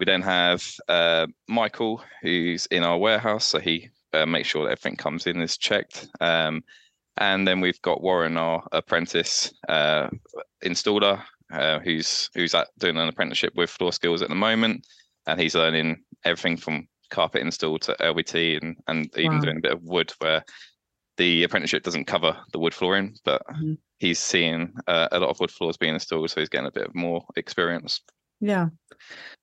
We 0.00 0.06
then 0.06 0.22
have 0.22 0.64
uh, 0.88 1.26
Michael, 1.46 2.02
who's 2.22 2.64
in 2.66 2.82
our 2.84 2.96
warehouse, 2.96 3.44
so 3.44 3.58
he 3.60 3.90
uh, 4.14 4.24
makes 4.24 4.48
sure 4.48 4.64
that 4.64 4.72
everything 4.72 4.96
comes 4.96 5.26
in 5.26 5.42
is 5.42 5.58
checked. 5.58 6.08
Um, 6.22 6.64
and 7.18 7.46
then 7.46 7.60
we've 7.60 7.80
got 7.82 8.00
Warren, 8.02 8.38
our 8.38 8.66
apprentice 8.72 9.52
uh, 9.68 10.08
installer, 10.64 11.22
uh, 11.52 11.80
who's 11.80 12.30
who's 12.34 12.54
at 12.54 12.68
doing 12.78 12.96
an 12.96 13.08
apprenticeship 13.08 13.52
with 13.56 13.68
Floor 13.68 13.92
Skills 13.92 14.22
at 14.22 14.30
the 14.30 14.34
moment, 14.34 14.86
and 15.26 15.38
he's 15.38 15.54
learning 15.54 16.02
everything 16.24 16.56
from 16.56 16.88
carpet 17.10 17.42
install 17.42 17.78
to 17.80 17.94
LVT 18.00 18.56
and 18.62 18.76
and 18.86 19.14
even 19.18 19.36
Wow. 19.36 19.42
doing 19.42 19.58
a 19.58 19.60
bit 19.60 19.72
of 19.72 19.82
wood 19.82 20.14
where 20.20 20.42
the 21.18 21.42
apprenticeship 21.42 21.82
doesn't 21.82 22.06
cover 22.06 22.34
the 22.52 22.58
wood 22.58 22.72
flooring, 22.72 23.18
but 23.26 23.42
Mhm. 23.48 23.76
he's 23.98 24.18
seeing 24.18 24.72
uh, 24.86 25.08
a 25.12 25.20
lot 25.20 25.28
of 25.28 25.40
wood 25.40 25.50
floors 25.50 25.76
being 25.76 25.92
installed, 25.92 26.30
so 26.30 26.40
he's 26.40 26.48
getting 26.48 26.68
a 26.68 26.72
bit 26.72 26.94
more 26.94 27.22
experience. 27.36 28.00
Yeah. 28.40 28.68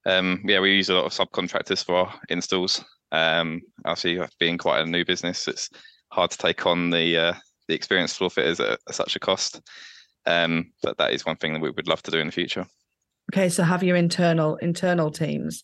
Um, 0.05 0.41
yeah, 0.45 0.59
we 0.59 0.73
use 0.75 0.89
a 0.89 0.93
lot 0.95 1.05
of 1.05 1.11
subcontractors 1.11 1.83
for 1.85 1.95
our 1.95 2.13
installs. 2.29 2.83
Um, 3.11 3.61
obviously, 3.85 4.25
being 4.39 4.57
quite 4.57 4.81
a 4.81 4.85
new 4.89 5.05
business, 5.05 5.47
it's 5.47 5.69
hard 6.11 6.31
to 6.31 6.37
take 6.37 6.65
on 6.65 6.89
the 6.89 7.17
uh, 7.17 7.33
the 7.67 7.75
experienced 7.75 8.17
floor 8.17 8.29
fitters 8.29 8.59
at, 8.59 8.79
at 8.87 8.95
such 8.95 9.15
a 9.15 9.19
cost. 9.19 9.61
Um, 10.25 10.71
but 10.83 10.97
that 10.97 11.13
is 11.13 11.25
one 11.25 11.37
thing 11.37 11.53
that 11.53 11.61
we 11.61 11.69
would 11.71 11.87
love 11.87 12.03
to 12.03 12.11
do 12.11 12.19
in 12.19 12.27
the 12.27 12.33
future. 12.33 12.65
Okay. 13.33 13.49
So, 13.49 13.63
have 13.63 13.83
your 13.83 13.95
internal 13.95 14.55
internal 14.57 15.11
teams 15.11 15.63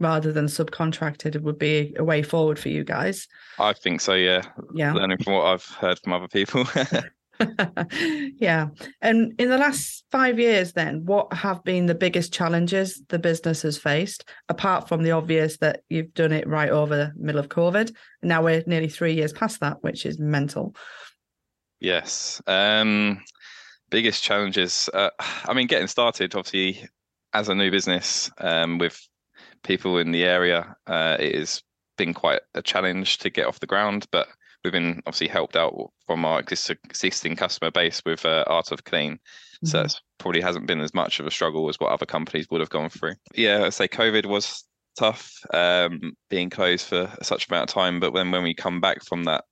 rather 0.00 0.32
than 0.32 0.46
subcontracted 0.46 1.40
would 1.40 1.58
be 1.58 1.94
a 1.96 2.04
way 2.04 2.22
forward 2.22 2.58
for 2.58 2.68
you 2.68 2.84
guys. 2.84 3.28
I 3.58 3.72
think 3.72 4.00
so. 4.00 4.14
Yeah, 4.14 4.42
Yeah. 4.74 4.92
learning 4.92 5.18
from 5.22 5.34
what 5.34 5.46
I've 5.46 5.64
heard 5.64 5.98
from 6.00 6.12
other 6.12 6.28
people. 6.28 6.64
yeah. 8.38 8.68
And 9.00 9.34
in 9.38 9.50
the 9.50 9.58
last 9.58 10.04
five 10.10 10.38
years, 10.38 10.72
then, 10.72 11.04
what 11.04 11.32
have 11.32 11.64
been 11.64 11.86
the 11.86 11.94
biggest 11.94 12.32
challenges 12.32 13.02
the 13.08 13.18
business 13.18 13.62
has 13.62 13.78
faced, 13.78 14.28
apart 14.48 14.88
from 14.88 15.02
the 15.02 15.12
obvious 15.12 15.58
that 15.58 15.82
you've 15.88 16.14
done 16.14 16.32
it 16.32 16.46
right 16.46 16.70
over 16.70 16.96
the 16.96 17.12
middle 17.16 17.40
of 17.40 17.48
COVID? 17.48 17.94
Now 18.22 18.42
we're 18.42 18.62
nearly 18.66 18.88
three 18.88 19.14
years 19.14 19.32
past 19.32 19.60
that, 19.60 19.82
which 19.82 20.06
is 20.06 20.18
mental. 20.18 20.74
Yes. 21.80 22.40
Um, 22.46 23.22
biggest 23.90 24.22
challenges. 24.22 24.88
Uh, 24.92 25.10
I 25.18 25.52
mean, 25.54 25.66
getting 25.66 25.88
started, 25.88 26.34
obviously, 26.34 26.88
as 27.32 27.48
a 27.48 27.54
new 27.54 27.70
business 27.70 28.30
um, 28.38 28.78
with 28.78 29.00
people 29.62 29.98
in 29.98 30.12
the 30.12 30.24
area, 30.24 30.76
uh, 30.86 31.16
it 31.18 31.34
has 31.34 31.62
been 31.96 32.14
quite 32.14 32.40
a 32.54 32.62
challenge 32.62 33.18
to 33.18 33.30
get 33.30 33.46
off 33.46 33.60
the 33.60 33.66
ground. 33.66 34.06
But 34.10 34.28
we've 34.64 34.72
been 34.72 35.02
obviously 35.06 35.28
helped 35.28 35.56
out 35.56 35.74
from 36.06 36.24
our 36.24 36.40
existing 36.40 37.36
customer 37.36 37.70
base 37.70 38.02
with 38.04 38.24
uh, 38.24 38.44
Art 38.46 38.72
of 38.72 38.84
Clean. 38.84 39.18
So 39.64 39.78
Mhm. 39.78 39.84
it's 39.84 40.00
probably 40.18 40.40
hasn't 40.40 40.66
been 40.66 40.80
as 40.80 40.94
much 40.94 41.20
of 41.20 41.26
a 41.26 41.30
struggle 41.30 41.68
as 41.68 41.78
what 41.78 41.92
other 41.92 42.06
companies 42.06 42.46
would 42.50 42.60
have 42.60 42.70
gone 42.70 42.90
through. 42.90 43.14
Yeah, 43.34 43.64
I'd 43.64 43.74
say 43.74 43.88
COVID 43.88 44.26
was 44.26 44.64
tough, 44.96 45.32
um, 45.52 46.14
being 46.28 46.50
closed 46.50 46.86
for 46.86 47.10
such 47.22 47.48
amount 47.48 47.70
of 47.70 47.74
time. 47.74 48.00
But 48.00 48.12
when 48.12 48.30
when 48.30 48.42
we 48.42 48.54
come 48.54 48.80
back 48.80 49.04
from 49.04 49.24
that, 49.24 49.44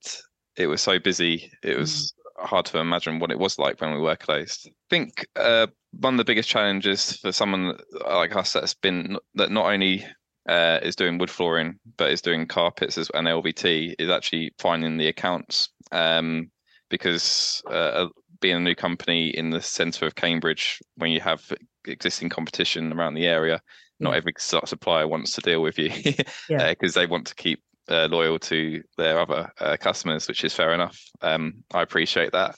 it 0.56 0.66
was 0.66 0.82
so 0.82 0.98
busy. 0.98 1.50
It 1.62 1.78
was 1.78 2.14
hard 2.38 2.66
to 2.66 2.78
imagine 2.78 3.18
what 3.20 3.30
it 3.30 3.38
was 3.38 3.58
like 3.58 3.80
when 3.80 3.92
we 3.92 4.00
were 4.00 4.16
closed. 4.16 4.66
I 4.66 4.72
think 4.90 5.26
uh, 5.36 5.66
one 5.92 6.14
of 6.14 6.18
the 6.18 6.24
biggest 6.24 6.48
challenges 6.48 7.16
for 7.18 7.32
someone 7.32 7.78
like 8.06 8.34
us 8.34 8.52
that's 8.52 8.74
been 8.74 9.18
that 9.34 9.50
not 9.50 9.66
only 9.66 10.04
uh, 10.48 10.80
is 10.82 10.96
doing 10.96 11.18
wood 11.18 11.30
flooring 11.30 11.78
but 11.96 12.10
is 12.10 12.20
doing 12.20 12.46
carpets 12.46 12.98
as 12.98 13.10
and 13.14 13.26
LVT 13.26 13.94
is 13.98 14.10
actually 14.10 14.52
finding 14.58 14.96
the 14.96 15.08
accounts 15.08 15.68
um, 15.92 16.50
because 16.90 17.62
uh, 17.70 18.06
being 18.42 18.56
a 18.56 18.60
new 18.60 18.74
company 18.74 19.28
in 19.28 19.48
the 19.48 19.62
centre 19.62 20.04
of 20.04 20.16
Cambridge, 20.16 20.80
when 20.96 21.10
you 21.10 21.20
have 21.20 21.50
existing 21.86 22.28
competition 22.28 22.92
around 22.92 23.14
the 23.14 23.26
area, 23.26 23.62
not 24.00 24.14
every 24.14 24.34
supplier 24.36 25.06
wants 25.06 25.32
to 25.32 25.40
deal 25.40 25.62
with 25.62 25.78
you 25.78 25.90
Yeah. 26.50 26.70
because 26.70 26.92
they 26.94 27.06
want 27.06 27.28
to 27.28 27.34
keep 27.36 27.62
uh, 27.88 28.08
loyal 28.10 28.38
to 28.40 28.82
their 28.98 29.18
other 29.20 29.50
uh, 29.60 29.76
customers, 29.78 30.26
which 30.28 30.44
is 30.44 30.52
fair 30.52 30.74
enough. 30.74 31.00
Um, 31.22 31.62
I 31.72 31.82
appreciate 31.82 32.32
that. 32.32 32.56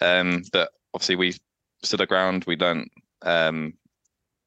Um, 0.00 0.42
but 0.52 0.70
obviously, 0.94 1.16
we 1.16 1.34
stood 1.82 2.00
our 2.00 2.06
ground. 2.06 2.44
We 2.46 2.56
learned 2.56 2.88
um, 3.22 3.74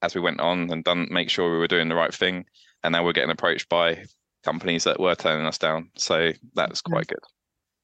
as 0.01 0.15
we 0.15 0.21
went 0.21 0.39
on 0.39 0.71
and 0.71 0.83
done 0.83 1.07
make 1.11 1.29
sure 1.29 1.51
we 1.51 1.57
were 1.57 1.67
doing 1.67 1.89
the 1.89 1.95
right 1.95 2.13
thing. 2.13 2.45
And 2.83 2.93
now 2.93 3.03
we're 3.03 3.13
getting 3.13 3.31
approached 3.31 3.67
by 3.69 4.05
companies 4.43 4.85
that 4.85 4.99
were 4.99 5.15
turning 5.15 5.45
us 5.45 5.57
down. 5.57 5.89
So 5.95 6.31
that's 6.55 6.81
quite 6.81 7.07
good. 7.07 7.19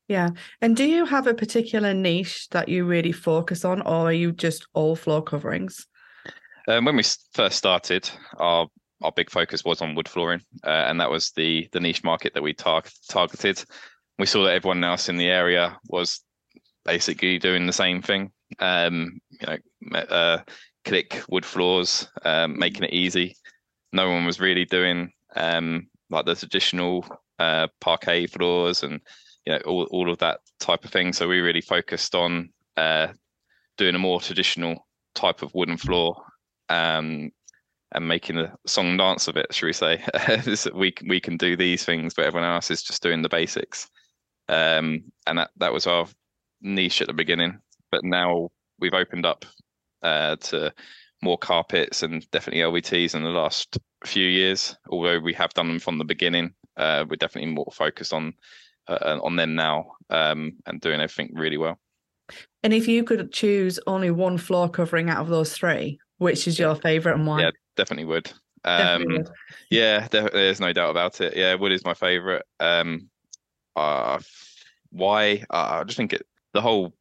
Yeah. 0.08 0.30
And 0.62 0.76
do 0.76 0.86
you 0.86 1.06
have 1.06 1.28
a 1.28 1.34
particular 1.34 1.94
niche 1.94 2.48
that 2.50 2.70
you 2.70 2.86
really 2.86 3.12
focus 3.12 3.66
on, 3.66 3.82
or 3.82 4.10
are 4.10 4.14
you 4.14 4.32
just 4.32 4.68
all 4.74 4.96
floor 4.96 5.24
coverings? 5.24 5.88
Um, 6.68 6.86
when 6.86 6.96
we 6.96 7.04
first 7.34 7.58
started, 7.58 8.10
our 8.38 8.68
our 9.04 9.12
big 9.12 9.30
focus 9.30 9.66
was 9.66 9.82
on 9.82 9.96
wood 9.96 10.08
flooring, 10.08 10.42
uh, 10.64 10.86
and 10.88 11.00
that 11.00 11.10
was 11.10 11.32
the 11.32 11.68
the 11.72 11.80
niche 11.80 12.04
market 12.04 12.34
that 12.34 12.44
we 12.44 12.54
tar- 12.54 12.84
targeted. 13.10 13.64
We 14.18 14.26
saw 14.26 14.44
that 14.46 14.54
everyone 14.54 14.84
else 14.84 15.10
in 15.10 15.18
the 15.18 15.28
area 15.28 15.78
was 15.90 16.22
basically 16.86 17.40
doing 17.40 17.66
the 17.66 17.74
same 17.74 18.02
thing. 18.02 18.32
Um, 18.60 19.20
you 19.30 19.48
know, 19.48 20.00
uh, 20.00 20.38
click 20.86 21.22
wood 21.30 21.46
floors, 21.46 22.08
um, 22.24 22.58
making 22.58 22.84
it 22.84 22.94
easy. 22.94 23.36
No 23.94 24.10
one 24.10 24.26
was 24.26 24.40
really 24.40 24.66
doing 24.66 25.12
um, 25.36 25.88
like 26.10 26.26
the 26.26 26.36
traditional 26.36 27.06
uh, 27.40 27.68
parquet 27.82 28.28
floors 28.28 28.84
and 28.84 29.02
you 29.46 29.54
know 29.54 29.60
all 29.66 29.84
all 29.92 30.10
of 30.10 30.18
that 30.20 30.40
type 30.60 30.86
of 30.86 30.92
thing. 30.92 31.14
So 31.14 31.28
we 31.28 31.40
really 31.40 31.62
focused 31.62 32.16
on 32.16 32.50
uh, 32.78 33.08
doing 33.78 33.96
a 33.96 34.00
more 34.00 34.22
traditional 34.22 34.88
type 35.16 35.42
of 35.42 35.54
wooden 35.54 35.78
floor 35.78 36.22
um, 36.70 37.32
and 37.94 38.08
making 38.08 38.38
a 38.38 38.54
song 38.68 38.88
and 38.90 39.00
dance 39.00 39.28
of 39.28 39.38
it, 39.38 39.54
should 39.54 39.68
we 39.68 39.74
say? 39.74 40.04
We 40.74 40.92
can- 40.92 41.08
we 41.08 41.20
can 41.20 41.38
do 41.38 41.56
these 41.56 41.86
things, 41.86 42.14
but 42.14 42.26
everyone 42.26 42.50
else 42.50 42.72
is 42.72 42.84
just 42.84 43.04
doing 43.04 43.22
the 43.22 43.30
basics. 43.30 43.90
Um, 44.50 45.06
and 45.28 45.40
that 45.40 45.52
that 45.58 45.74
was 45.74 45.88
our 45.88 46.08
niche 46.62 47.02
at 47.02 47.08
the 47.08 47.14
beginning, 47.14 47.60
but 47.92 48.04
now 48.04 48.50
we've 48.80 48.94
opened 48.94 49.26
up 49.26 49.46
uh, 50.02 50.36
to 50.38 50.74
more 51.22 51.38
carpets 51.38 52.04
and 52.04 52.30
definitely 52.32 52.62
LVTs 52.62 53.16
in 53.16 53.24
the 53.24 53.30
last 53.30 53.78
few 54.06 54.28
years. 54.28 54.76
Although 54.90 55.20
we 55.20 55.34
have 55.34 55.54
done 55.54 55.68
them 55.68 55.80
from 55.80 55.98
the 55.98 56.06
beginning, 56.06 56.54
uh, 56.78 57.06
we're 57.10 57.16
definitely 57.16 57.52
more 57.52 57.72
focused 57.74 58.14
on 58.14 58.34
uh, 58.88 59.20
on 59.24 59.36
them 59.36 59.56
now 59.56 59.94
um, 60.10 60.54
and 60.66 60.80
doing 60.82 61.02
everything 61.02 61.32
really 61.34 61.58
well. 61.58 61.80
And 62.64 62.74
if 62.74 62.88
you 62.88 63.04
could 63.04 63.32
choose 63.32 63.80
only 63.88 64.12
one 64.12 64.38
floor 64.38 64.70
covering 64.70 65.10
out 65.10 65.22
of 65.22 65.30
those 65.30 65.54
three, 65.54 66.00
which 66.18 66.48
is 66.48 66.58
your 66.58 66.76
favorite 66.76 67.16
and 67.16 67.28
why? 67.28 67.42
Yeah, 67.42 67.52
definitely 67.76 68.06
would. 68.06 68.32
Definitely 68.66 69.18
Um, 69.18 69.24
would. 69.24 69.30
Yeah, 69.70 70.08
there, 70.10 70.30
there's 70.30 70.60
no 70.60 70.74
doubt 70.74 70.90
about 70.90 71.22
it. 71.22 71.36
Yeah, 71.36 71.56
wood 71.56 71.72
is 71.72 71.86
my 71.86 71.94
favorite. 71.94 72.44
Um, 72.60 73.10
uh, 73.76 74.20
why? 74.90 75.44
Uh, 75.50 75.80
I 75.82 75.84
just 75.84 75.98
think 75.98 76.14
it 76.14 76.26
the 76.54 76.62
whole 76.62 76.94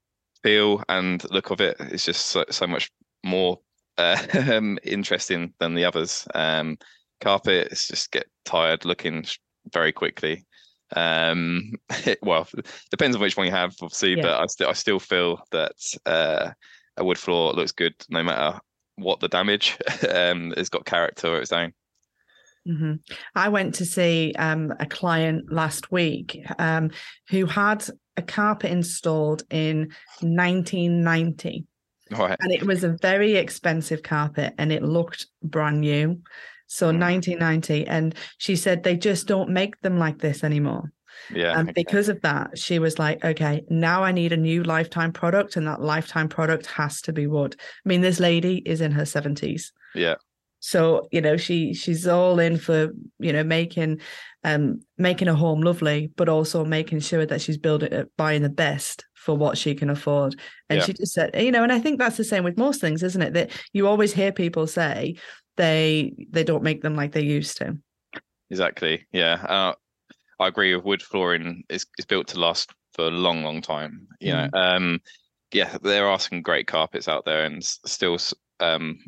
feel 0.44 0.82
and 0.90 1.24
look 1.30 1.50
of 1.50 1.60
it 1.60 1.80
is 1.80 2.04
just 2.04 2.26
so, 2.26 2.44
so 2.50 2.66
much 2.66 2.90
more 3.24 3.58
uh, 3.96 4.22
interesting 4.84 5.54
than 5.58 5.74
the 5.74 5.84
others. 5.84 6.28
Um, 6.34 6.78
carpets 7.20 7.88
just 7.88 8.12
get 8.12 8.26
tired 8.44 8.84
looking 8.84 9.24
very 9.72 9.90
quickly. 9.90 10.44
Um, 10.94 11.72
it, 12.04 12.18
well, 12.22 12.46
depends 12.90 13.16
on 13.16 13.22
which 13.22 13.36
one 13.36 13.46
you 13.46 13.52
have, 13.52 13.74
obviously, 13.80 14.16
yeah. 14.16 14.22
but 14.22 14.40
I 14.40 14.46
still 14.46 14.68
I 14.68 14.72
still 14.74 15.00
feel 15.00 15.40
that 15.50 15.76
uh, 16.06 16.50
a 16.98 17.04
wood 17.04 17.18
floor 17.18 17.54
looks 17.54 17.72
good 17.72 17.94
no 18.10 18.22
matter 18.22 18.60
what 18.96 19.20
the 19.20 19.28
damage. 19.28 19.78
um, 20.10 20.52
it's 20.56 20.68
got 20.68 20.84
character 20.84 21.34
of 21.34 21.42
its 21.42 21.52
own. 21.52 21.72
Mm-hmm. 22.68 22.94
I 23.34 23.48
went 23.48 23.74
to 23.76 23.84
see 23.84 24.34
um, 24.38 24.72
a 24.80 24.86
client 24.86 25.52
last 25.52 25.92
week 25.92 26.38
um, 26.58 26.90
who 27.28 27.44
had 27.44 27.84
a 28.16 28.22
carpet 28.22 28.70
installed 28.70 29.42
in 29.50 29.92
1990. 30.20 31.66
Right. 32.10 32.36
And 32.40 32.52
it 32.52 32.64
was 32.64 32.84
a 32.84 32.96
very 33.00 33.36
expensive 33.36 34.02
carpet 34.02 34.54
and 34.58 34.70
it 34.72 34.82
looked 34.82 35.26
brand 35.42 35.80
new. 35.80 36.20
So 36.66 36.86
mm. 36.92 37.00
1990. 37.00 37.86
And 37.86 38.14
she 38.38 38.56
said 38.56 38.82
they 38.82 38.96
just 38.96 39.26
don't 39.26 39.50
make 39.50 39.80
them 39.80 39.98
like 39.98 40.18
this 40.18 40.44
anymore. 40.44 40.92
Yeah. 41.32 41.58
And 41.58 41.70
okay. 41.70 41.82
because 41.82 42.08
of 42.08 42.20
that, 42.22 42.58
she 42.58 42.78
was 42.78 42.98
like, 42.98 43.24
okay, 43.24 43.64
now 43.68 44.02
I 44.02 44.12
need 44.12 44.32
a 44.32 44.36
new 44.36 44.62
lifetime 44.62 45.12
product, 45.12 45.56
and 45.56 45.66
that 45.66 45.80
lifetime 45.80 46.28
product 46.28 46.66
has 46.66 47.00
to 47.02 47.12
be 47.12 47.26
wood. 47.26 47.56
I 47.58 47.88
mean, 47.88 48.00
this 48.00 48.20
lady 48.20 48.56
is 48.66 48.80
in 48.80 48.92
her 48.92 49.02
70s. 49.02 49.70
Yeah. 49.94 50.16
So, 50.66 51.08
you 51.12 51.20
know, 51.20 51.36
she 51.36 51.74
she's 51.74 52.06
all 52.06 52.38
in 52.38 52.56
for, 52.56 52.94
you 53.18 53.32
know, 53.34 53.44
making 53.44 54.00
um 54.44 54.80
making 54.96 55.28
a 55.28 55.34
home 55.34 55.60
lovely, 55.60 56.10
but 56.16 56.30
also 56.30 56.64
making 56.64 57.00
sure 57.00 57.26
that 57.26 57.42
she's 57.42 57.58
building 57.58 57.92
it 57.92 58.10
buying 58.16 58.40
the 58.40 58.48
best 58.48 59.04
for 59.14 59.36
what 59.36 59.58
she 59.58 59.74
can 59.74 59.90
afford. 59.90 60.40
And 60.70 60.78
yeah. 60.78 60.86
she 60.86 60.94
just 60.94 61.12
said, 61.12 61.30
you 61.34 61.52
know, 61.52 61.62
and 61.62 61.72
I 61.72 61.80
think 61.80 61.98
that's 61.98 62.16
the 62.16 62.24
same 62.24 62.44
with 62.44 62.56
most 62.56 62.80
things, 62.80 63.02
isn't 63.02 63.20
it? 63.20 63.34
That 63.34 63.50
you 63.74 63.86
always 63.86 64.14
hear 64.14 64.32
people 64.32 64.66
say 64.66 65.16
they 65.58 66.14
they 66.30 66.44
don't 66.44 66.62
make 66.62 66.80
them 66.80 66.96
like 66.96 67.12
they 67.12 67.22
used 67.22 67.58
to. 67.58 67.76
Exactly. 68.48 69.06
Yeah. 69.12 69.34
Uh, 69.46 69.74
I 70.40 70.48
agree 70.48 70.74
with 70.74 70.86
wood 70.86 71.02
flooring 71.02 71.64
is, 71.68 71.84
is 71.98 72.06
built 72.06 72.28
to 72.28 72.40
last 72.40 72.72
for 72.94 73.08
a 73.08 73.10
long, 73.10 73.42
long 73.44 73.60
time. 73.60 74.08
You 74.18 74.32
mm. 74.32 74.50
know, 74.50 74.58
um, 74.58 75.00
yeah, 75.52 75.76
there 75.82 76.08
are 76.08 76.18
some 76.18 76.40
great 76.40 76.66
carpets 76.66 77.06
out 77.06 77.26
there, 77.26 77.44
and 77.44 77.62
still, 77.62 78.16
um, 78.60 78.98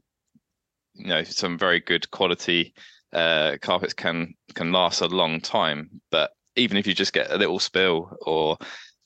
you 0.96 1.08
know, 1.08 1.22
some 1.22 1.58
very 1.58 1.80
good 1.80 2.10
quality 2.10 2.74
uh, 3.12 3.56
carpets 3.62 3.94
can 3.94 4.34
can 4.54 4.72
last 4.72 5.00
a 5.00 5.06
long 5.06 5.40
time. 5.40 5.90
But 6.10 6.30
even 6.56 6.76
if 6.76 6.86
you 6.86 6.94
just 6.94 7.12
get 7.12 7.30
a 7.30 7.36
little 7.36 7.58
spill 7.58 8.16
or 8.22 8.58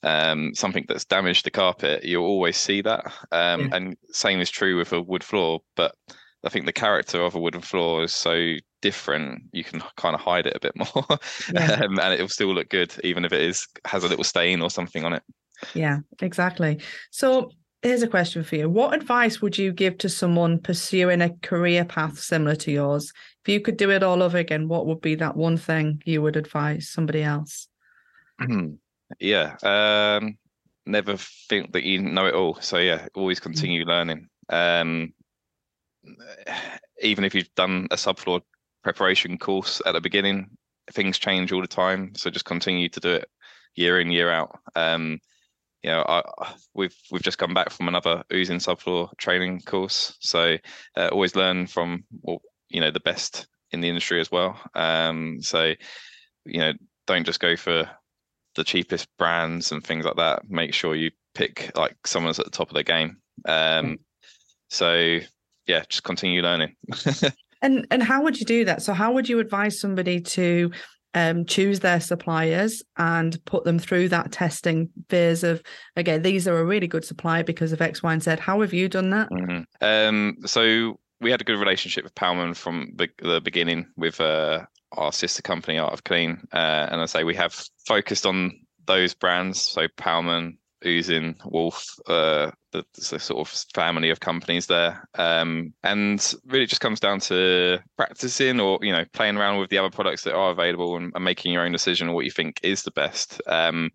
um, 0.03 0.53
something 0.55 0.85
that's 0.87 1.05
damaged 1.05 1.45
the 1.45 1.51
carpet, 1.51 2.03
you'll 2.03 2.25
always 2.25 2.57
see 2.57 2.81
that. 2.81 3.05
Um, 3.31 3.61
yeah. 3.61 3.69
And 3.73 3.97
same 4.11 4.39
is 4.39 4.49
true 4.49 4.77
with 4.77 4.93
a 4.93 5.01
wood 5.01 5.23
floor. 5.23 5.61
But 5.75 5.95
I 6.43 6.49
think 6.49 6.65
the 6.65 6.73
character 6.73 7.21
of 7.21 7.35
a 7.35 7.39
wooden 7.39 7.61
floor 7.61 8.03
is 8.03 8.13
so 8.13 8.55
different. 8.81 9.43
You 9.51 9.63
can 9.63 9.81
kind 9.95 10.15
of 10.15 10.21
hide 10.21 10.47
it 10.47 10.55
a 10.55 10.59
bit 10.59 10.75
more, 10.75 11.19
yeah. 11.53 11.83
um, 11.83 11.99
and 11.99 12.13
it'll 12.13 12.27
still 12.27 12.53
look 12.53 12.69
good, 12.69 12.93
even 13.03 13.25
if 13.25 13.33
it 13.33 13.41
is 13.41 13.67
has 13.85 14.03
a 14.03 14.07
little 14.07 14.23
stain 14.23 14.61
or 14.61 14.69
something 14.69 15.03
on 15.05 15.13
it. 15.13 15.23
Yeah, 15.75 15.99
exactly. 16.21 16.79
So 17.11 17.51
here's 17.81 18.03
a 18.03 18.07
question 18.07 18.43
for 18.43 18.55
you: 18.55 18.69
What 18.69 18.93
advice 18.93 19.41
would 19.41 19.57
you 19.57 19.71
give 19.71 19.97
to 19.99 20.09
someone 20.09 20.59
pursuing 20.59 21.21
a 21.21 21.35
career 21.41 21.85
path 21.85 22.19
similar 22.19 22.55
to 22.57 22.71
yours? 22.71 23.13
If 23.43 23.51
you 23.51 23.59
could 23.61 23.77
do 23.77 23.89
it 23.91 24.03
all 24.03 24.21
over 24.21 24.37
again, 24.37 24.67
what 24.67 24.85
would 24.85 25.01
be 25.01 25.15
that 25.15 25.35
one 25.35 25.57
thing 25.57 26.01
you 26.05 26.21
would 26.21 26.35
advise 26.35 26.89
somebody 26.89 27.23
else? 27.23 27.67
yeah, 29.19 29.55
um, 29.63 30.37
never 30.85 31.17
think 31.17 31.73
that 31.73 31.83
you 31.83 32.01
know 32.01 32.25
it 32.25 32.35
all. 32.35 32.55
So 32.61 32.77
yeah, 32.77 33.07
always 33.15 33.39
mm. 33.39 33.43
continue 33.43 33.85
learning. 33.85 34.29
Um, 34.49 35.13
even 37.01 37.23
if 37.23 37.33
you've 37.33 37.53
done 37.55 37.87
a 37.91 37.95
subfloor 37.95 38.41
preparation 38.83 39.37
course 39.37 39.81
at 39.85 39.93
the 39.93 40.01
beginning, 40.01 40.49
things 40.91 41.17
change 41.17 41.51
all 41.51 41.61
the 41.61 41.67
time. 41.67 42.13
So 42.15 42.29
just 42.29 42.45
continue 42.45 42.89
to 42.89 42.99
do 42.99 43.09
it 43.13 43.29
year 43.75 43.99
in 43.99 44.11
year 44.11 44.29
out. 44.29 44.59
Um, 44.75 45.19
you 45.83 45.89
know, 45.89 46.03
I, 46.07 46.53
we've 46.73 46.95
we've 47.11 47.23
just 47.23 47.37
come 47.37 47.53
back 47.53 47.71
from 47.71 47.87
another 47.87 48.23
Uzin 48.31 48.61
subfloor 48.61 49.15
training 49.17 49.61
course, 49.61 50.15
so 50.19 50.57
uh, 50.95 51.09
always 51.11 51.35
learn 51.35 51.67
from 51.67 52.03
well, 52.21 52.41
you 52.69 52.79
know 52.79 52.91
the 52.91 52.99
best 52.99 53.47
in 53.71 53.81
the 53.81 53.89
industry 53.89 54.19
as 54.19 54.31
well. 54.31 54.59
Um, 54.75 55.41
so 55.41 55.73
you 56.45 56.59
know, 56.59 56.73
don't 57.07 57.25
just 57.25 57.39
go 57.39 57.55
for 57.55 57.89
the 58.55 58.63
cheapest 58.63 59.07
brands 59.17 59.71
and 59.71 59.83
things 59.83 60.05
like 60.05 60.17
that. 60.17 60.49
Make 60.49 60.73
sure 60.73 60.95
you 60.95 61.11
pick 61.33 61.71
like 61.75 61.95
someone's 62.05 62.39
at 62.39 62.45
the 62.45 62.51
top 62.51 62.69
of 62.69 62.73
their 62.73 62.83
game. 62.83 63.17
Um, 63.45 63.85
hmm. 63.85 63.93
so 64.69 65.19
yeah, 65.67 65.83
just 65.89 66.03
continue 66.03 66.41
learning. 66.41 66.75
and 67.61 67.87
and 67.89 68.03
how 68.03 68.21
would 68.23 68.39
you 68.39 68.45
do 68.45 68.65
that? 68.65 68.81
So 68.81 68.93
how 68.93 69.13
would 69.13 69.29
you 69.29 69.39
advise 69.39 69.79
somebody 69.79 70.21
to 70.21 70.71
um, 71.13 71.45
choose 71.45 71.79
their 71.79 71.99
suppliers 71.99 72.83
and 72.97 73.43
put 73.45 73.63
them 73.63 73.79
through 73.79 74.09
that 74.09 74.31
testing 74.31 74.89
phase 75.09 75.43
of 75.43 75.61
okay, 75.97 76.17
these 76.17 76.47
are 76.47 76.59
a 76.59 76.65
really 76.65 76.87
good 76.87 77.05
supplier 77.05 77.43
because 77.43 77.71
of 77.71 77.81
X, 77.81 78.01
Y, 78.01 78.13
and 78.13 78.23
Z. 78.23 78.37
How 78.39 78.61
have 78.61 78.73
you 78.73 78.87
done 78.89 79.09
that? 79.11 79.29
Mm-hmm. 79.29 79.61
Um, 79.81 80.37
so 80.45 80.99
we 81.19 81.31
had 81.31 81.41
a 81.41 81.45
good 81.45 81.59
relationship 81.59 82.03
with 82.03 82.15
Pallmann 82.15 82.55
from 82.55 82.93
the, 82.95 83.09
the 83.21 83.41
beginning 83.41 83.87
with 83.95 84.19
uh, 84.19 84.65
our 84.93 85.11
sister 85.11 85.41
company 85.41 85.77
Art 85.77 85.93
of 85.93 86.03
Clean, 86.03 86.41
uh, 86.51 86.87
and 86.91 87.01
I 87.01 87.05
say 87.05 87.23
we 87.23 87.35
have 87.35 87.53
focused 87.85 88.25
on 88.25 88.51
those 88.87 89.13
brands. 89.13 89.61
So 89.61 89.87
Pallmann, 89.97 90.57
Uzin, 90.83 91.35
Wolff, 91.45 91.95
uh, 92.07 92.51
the, 92.71 92.83
the, 92.95 93.19
sort 93.19 93.47
of 93.47 93.53
family 93.73 94.09
of 94.09 94.19
companies 94.19 94.67
there. 94.67 95.07
Um, 95.15 95.73
and 95.83 96.33
really 96.45 96.65
just 96.65 96.81
comes 96.81 96.99
down 96.99 97.19
to 97.21 97.79
practicing 97.97 98.59
or, 98.59 98.79
you 98.81 98.91
know, 98.91 99.05
playing 99.13 99.37
around 99.37 99.59
with 99.59 99.69
the 99.69 99.77
other 99.77 99.89
products 99.89 100.23
that 100.23 100.35
are 100.35 100.51
available 100.51 100.97
and, 100.97 101.11
and 101.13 101.23
making 101.23 101.53
your 101.53 101.63
own 101.63 101.71
decision 101.71 102.07
on 102.07 102.15
what 102.15 102.25
you 102.25 102.31
think 102.31 102.59
is 102.63 102.83
the 102.83 102.91
best. 102.91 103.41
Um, 103.47 103.91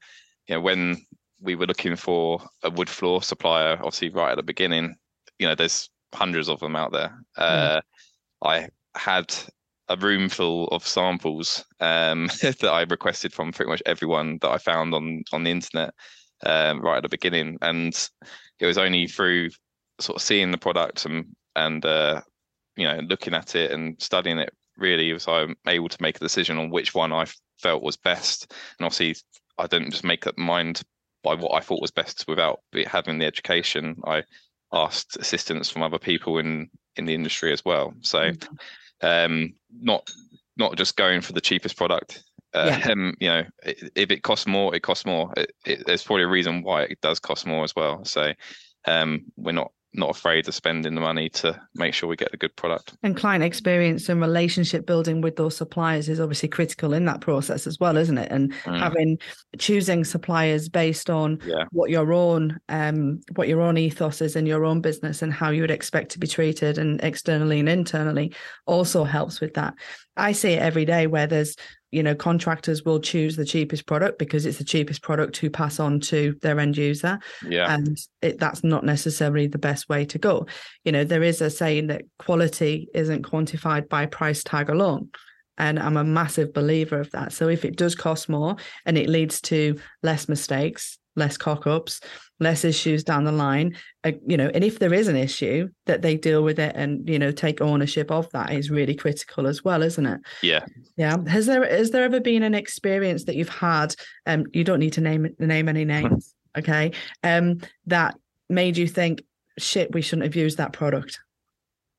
you 0.46 0.54
know, 0.54 0.60
when 0.60 1.04
we 1.40 1.54
were 1.54 1.66
looking 1.66 1.96
for 1.96 2.40
a 2.62 2.70
wood 2.70 2.88
floor 2.88 3.22
supplier, 3.22 3.74
obviously 3.74 4.10
right 4.10 4.32
at 4.32 4.36
the 4.36 4.42
beginning, 4.42 4.94
you 5.38 5.46
know, 5.46 5.54
there's 5.54 5.90
hundreds 6.14 6.48
of 6.48 6.60
them 6.60 6.76
out 6.76 6.92
there. 6.92 7.12
Uh, 7.36 7.76
mm. 7.76 7.82
I 8.44 8.68
had 8.96 9.34
a 9.88 9.96
room 9.96 10.28
full 10.28 10.68
of 10.68 10.86
samples 10.86 11.64
um, 11.80 12.26
that 12.42 12.64
I 12.64 12.82
requested 12.82 13.32
from 13.32 13.52
pretty 13.52 13.70
much 13.70 13.82
everyone 13.86 14.38
that 14.42 14.50
I 14.50 14.58
found 14.58 14.94
on 14.94 15.22
on 15.32 15.44
the 15.44 15.50
internet 15.50 15.94
um, 16.44 16.80
right 16.80 16.98
at 16.98 17.02
the 17.02 17.08
beginning, 17.08 17.58
and 17.62 18.08
it 18.60 18.66
was 18.66 18.78
only 18.78 19.06
through 19.06 19.50
sort 20.00 20.16
of 20.16 20.22
seeing 20.22 20.50
the 20.50 20.58
product 20.58 21.06
and 21.06 21.26
and 21.54 21.84
uh, 21.84 22.20
you 22.76 22.86
know 22.86 23.00
looking 23.08 23.34
at 23.34 23.54
it 23.54 23.70
and 23.70 24.00
studying 24.00 24.38
it 24.38 24.52
really 24.76 25.12
was 25.12 25.26
I'm 25.26 25.56
able 25.66 25.88
to 25.88 26.02
make 26.02 26.16
a 26.16 26.20
decision 26.20 26.58
on 26.58 26.70
which 26.70 26.94
one 26.94 27.12
I 27.12 27.26
felt 27.58 27.82
was 27.82 27.96
best. 27.96 28.52
And 28.78 28.84
obviously, 28.84 29.16
I 29.58 29.66
didn't 29.66 29.90
just 29.90 30.04
make 30.04 30.26
up 30.26 30.36
mind 30.36 30.82
by 31.22 31.34
what 31.34 31.54
I 31.54 31.60
thought 31.60 31.80
was 31.80 31.90
best 31.90 32.26
without 32.28 32.60
having 32.86 33.18
the 33.18 33.26
education. 33.26 33.96
I 34.06 34.22
asked 34.72 35.16
assistance 35.16 35.70
from 35.70 35.82
other 35.82 35.98
people 35.98 36.38
in 36.38 36.68
in 36.96 37.06
the 37.06 37.14
industry 37.14 37.52
as 37.52 37.64
well. 37.64 37.94
So, 38.00 38.30
mm-hmm. 38.30 39.06
um, 39.06 39.54
not 39.80 40.08
not 40.56 40.76
just 40.76 40.96
going 40.96 41.20
for 41.20 41.32
the 41.32 41.40
cheapest 41.40 41.76
product 41.76 42.22
yeah. 42.54 42.88
um, 42.90 43.14
you 43.20 43.28
know, 43.28 43.44
if 43.64 44.10
it 44.10 44.22
costs 44.22 44.46
more, 44.46 44.74
it 44.74 44.82
costs 44.82 45.06
more. 45.06 45.32
It, 45.36 45.52
it, 45.64 45.86
there's 45.86 46.02
probably 46.02 46.24
a 46.24 46.28
reason 46.28 46.62
why 46.62 46.82
it 46.82 47.00
does 47.00 47.20
cost 47.20 47.46
more 47.46 47.64
as 47.64 47.74
well. 47.74 48.04
So 48.04 48.32
um, 48.86 49.24
we're 49.36 49.52
not 49.52 49.72
not 49.96 50.10
afraid 50.10 50.46
of 50.46 50.54
spending 50.54 50.94
the 50.94 51.00
money 51.00 51.28
to 51.28 51.58
make 51.74 51.94
sure 51.94 52.08
we 52.08 52.16
get 52.16 52.32
a 52.32 52.36
good 52.36 52.54
product. 52.56 52.94
And 53.02 53.16
client 53.16 53.42
experience 53.42 54.08
and 54.08 54.20
relationship 54.20 54.86
building 54.86 55.20
with 55.20 55.36
those 55.36 55.56
suppliers 55.56 56.08
is 56.08 56.20
obviously 56.20 56.48
critical 56.48 56.92
in 56.92 57.06
that 57.06 57.20
process 57.20 57.66
as 57.66 57.80
well, 57.80 57.96
isn't 57.96 58.18
it? 58.18 58.30
And 58.30 58.52
mm. 58.52 58.78
having 58.78 59.18
choosing 59.58 60.04
suppliers 60.04 60.68
based 60.68 61.08
on 61.10 61.40
yeah. 61.44 61.64
what 61.72 61.90
your 61.90 62.12
own 62.12 62.58
um 62.68 63.20
what 63.34 63.48
your 63.48 63.60
own 63.60 63.78
ethos 63.78 64.20
is 64.20 64.36
in 64.36 64.46
your 64.46 64.64
own 64.64 64.80
business 64.80 65.22
and 65.22 65.32
how 65.32 65.50
you 65.50 65.62
would 65.62 65.70
expect 65.70 66.10
to 66.12 66.18
be 66.18 66.26
treated 66.26 66.78
and 66.78 67.02
externally 67.02 67.58
and 67.58 67.68
internally 67.68 68.34
also 68.66 69.04
helps 69.04 69.40
with 69.40 69.54
that. 69.54 69.74
I 70.16 70.32
see 70.32 70.52
it 70.52 70.62
every 70.62 70.84
day 70.84 71.06
where 71.06 71.26
there's 71.26 71.56
you 71.96 72.02
know 72.02 72.14
contractors 72.14 72.84
will 72.84 73.00
choose 73.00 73.36
the 73.36 73.44
cheapest 73.44 73.86
product 73.86 74.18
because 74.18 74.44
it's 74.44 74.58
the 74.58 74.64
cheapest 74.64 75.00
product 75.00 75.34
to 75.36 75.48
pass 75.48 75.80
on 75.80 75.98
to 75.98 76.36
their 76.42 76.60
end 76.60 76.76
user. 76.76 77.18
Yeah. 77.48 77.72
And 77.72 77.96
it, 78.20 78.38
that's 78.38 78.62
not 78.62 78.84
necessarily 78.84 79.46
the 79.46 79.56
best 79.56 79.88
way 79.88 80.04
to 80.04 80.18
go. 80.18 80.46
You 80.84 80.92
know 80.92 81.04
there 81.04 81.22
is 81.22 81.40
a 81.40 81.48
saying 81.48 81.86
that 81.86 82.02
quality 82.18 82.88
isn't 82.92 83.22
quantified 83.22 83.88
by 83.88 84.04
price 84.04 84.44
tag 84.44 84.68
alone 84.68 85.08
and 85.58 85.78
i'm 85.78 85.96
a 85.96 86.04
massive 86.04 86.52
believer 86.52 87.00
of 87.00 87.10
that. 87.12 87.32
So 87.32 87.48
if 87.48 87.64
it 87.64 87.76
does 87.76 87.94
cost 87.94 88.28
more 88.28 88.56
and 88.84 88.98
it 88.98 89.08
leads 89.08 89.40
to 89.42 89.80
less 90.02 90.28
mistakes 90.28 90.98
less 91.16 91.36
cock 91.36 91.66
ups 91.66 92.00
less 92.38 92.64
issues 92.64 93.02
down 93.02 93.24
the 93.24 93.32
line. 93.32 93.74
Uh, 94.04 94.12
you 94.26 94.36
know 94.36 94.50
and 94.54 94.62
if 94.62 94.78
there 94.78 94.92
is 94.92 95.08
an 95.08 95.16
issue 95.16 95.68
that 95.86 96.02
they 96.02 96.16
deal 96.16 96.42
with 96.42 96.58
it 96.58 96.74
and 96.76 97.08
you 97.08 97.18
know 97.18 97.32
take 97.32 97.60
ownership 97.60 98.10
of 98.10 98.30
that 98.30 98.52
is 98.52 98.70
really 98.70 98.94
critical 98.94 99.46
as 99.46 99.64
well 99.64 99.82
isn't 99.82 100.06
it? 100.06 100.20
Yeah. 100.42 100.64
Yeah. 100.96 101.16
Has 101.26 101.46
there 101.46 101.64
has 101.64 101.90
there 101.90 102.04
ever 102.04 102.20
been 102.20 102.42
an 102.42 102.54
experience 102.54 103.24
that 103.24 103.36
you've 103.36 103.48
had 103.48 103.94
um 104.26 104.44
you 104.52 104.64
don't 104.64 104.80
need 104.80 104.92
to 104.94 105.00
name 105.00 105.28
name 105.38 105.68
any 105.68 105.84
names 105.84 106.34
okay 106.58 106.92
um 107.22 107.58
that 107.86 108.16
made 108.48 108.76
you 108.76 108.86
think 108.86 109.22
shit 109.58 109.92
we 109.92 110.02
shouldn't 110.02 110.24
have 110.24 110.36
used 110.36 110.58
that 110.58 110.72
product 110.72 111.18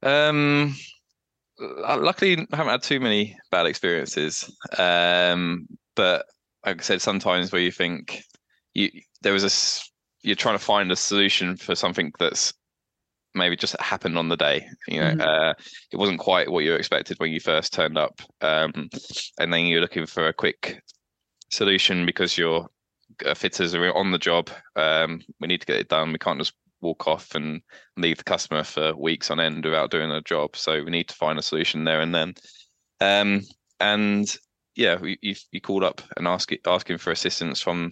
Um, 0.03 0.75
luckily, 1.59 2.37
I 2.51 2.55
haven't 2.55 2.71
had 2.71 2.83
too 2.83 2.99
many 2.99 3.35
bad 3.51 3.65
experiences. 3.65 4.55
Um, 4.77 5.67
but 5.95 6.27
like 6.65 6.79
I 6.79 6.83
said, 6.83 7.01
sometimes 7.01 7.51
where 7.51 7.61
you 7.61 7.71
think 7.71 8.23
you 8.73 8.91
there 9.21 9.33
was 9.33 9.43
a 9.43 10.27
you're 10.27 10.35
trying 10.35 10.57
to 10.57 10.63
find 10.63 10.91
a 10.91 10.95
solution 10.95 11.55
for 11.55 11.75
something 11.75 12.11
that's 12.19 12.53
maybe 13.33 13.55
just 13.55 13.79
happened 13.79 14.17
on 14.17 14.29
the 14.29 14.37
day. 14.37 14.67
You 14.87 14.99
know, 14.99 15.11
mm-hmm. 15.11 15.21
uh, 15.21 15.53
it 15.91 15.97
wasn't 15.97 16.19
quite 16.19 16.51
what 16.51 16.63
you 16.63 16.73
expected 16.73 17.19
when 17.19 17.31
you 17.31 17.39
first 17.39 17.73
turned 17.73 17.97
up, 17.97 18.21
um, 18.41 18.89
and 19.39 19.53
then 19.53 19.65
you're 19.65 19.81
looking 19.81 20.05
for 20.05 20.27
a 20.27 20.33
quick 20.33 20.81
solution 21.49 22.05
because 22.05 22.37
your 22.37 22.67
uh, 23.25 23.33
fitters 23.33 23.73
are 23.73 23.93
on 23.93 24.11
the 24.11 24.17
job. 24.17 24.49
Um, 24.75 25.21
we 25.39 25.47
need 25.47 25.61
to 25.61 25.67
get 25.67 25.79
it 25.79 25.89
done. 25.89 26.11
We 26.11 26.19
can't 26.19 26.39
just 26.39 26.53
walk 26.81 27.07
off 27.07 27.33
and 27.35 27.61
leave 27.95 28.17
the 28.17 28.23
customer 28.23 28.63
for 28.63 28.95
weeks 28.95 29.31
on 29.31 29.39
end 29.39 29.65
without 29.65 29.91
doing 29.91 30.11
a 30.11 30.21
job. 30.21 30.55
So 30.55 30.83
we 30.83 30.91
need 30.91 31.07
to 31.09 31.15
find 31.15 31.39
a 31.39 31.43
solution 31.43 31.83
there 31.83 32.01
and 32.01 32.13
then. 32.13 32.33
Um, 32.99 33.41
and 33.79 34.33
yeah, 34.75 34.97
you, 35.21 35.35
you 35.51 35.61
called 35.61 35.83
up 35.83 36.01
and 36.17 36.27
ask, 36.27 36.51
asking 36.65 36.99
for 36.99 37.11
assistance 37.11 37.61
from 37.61 37.91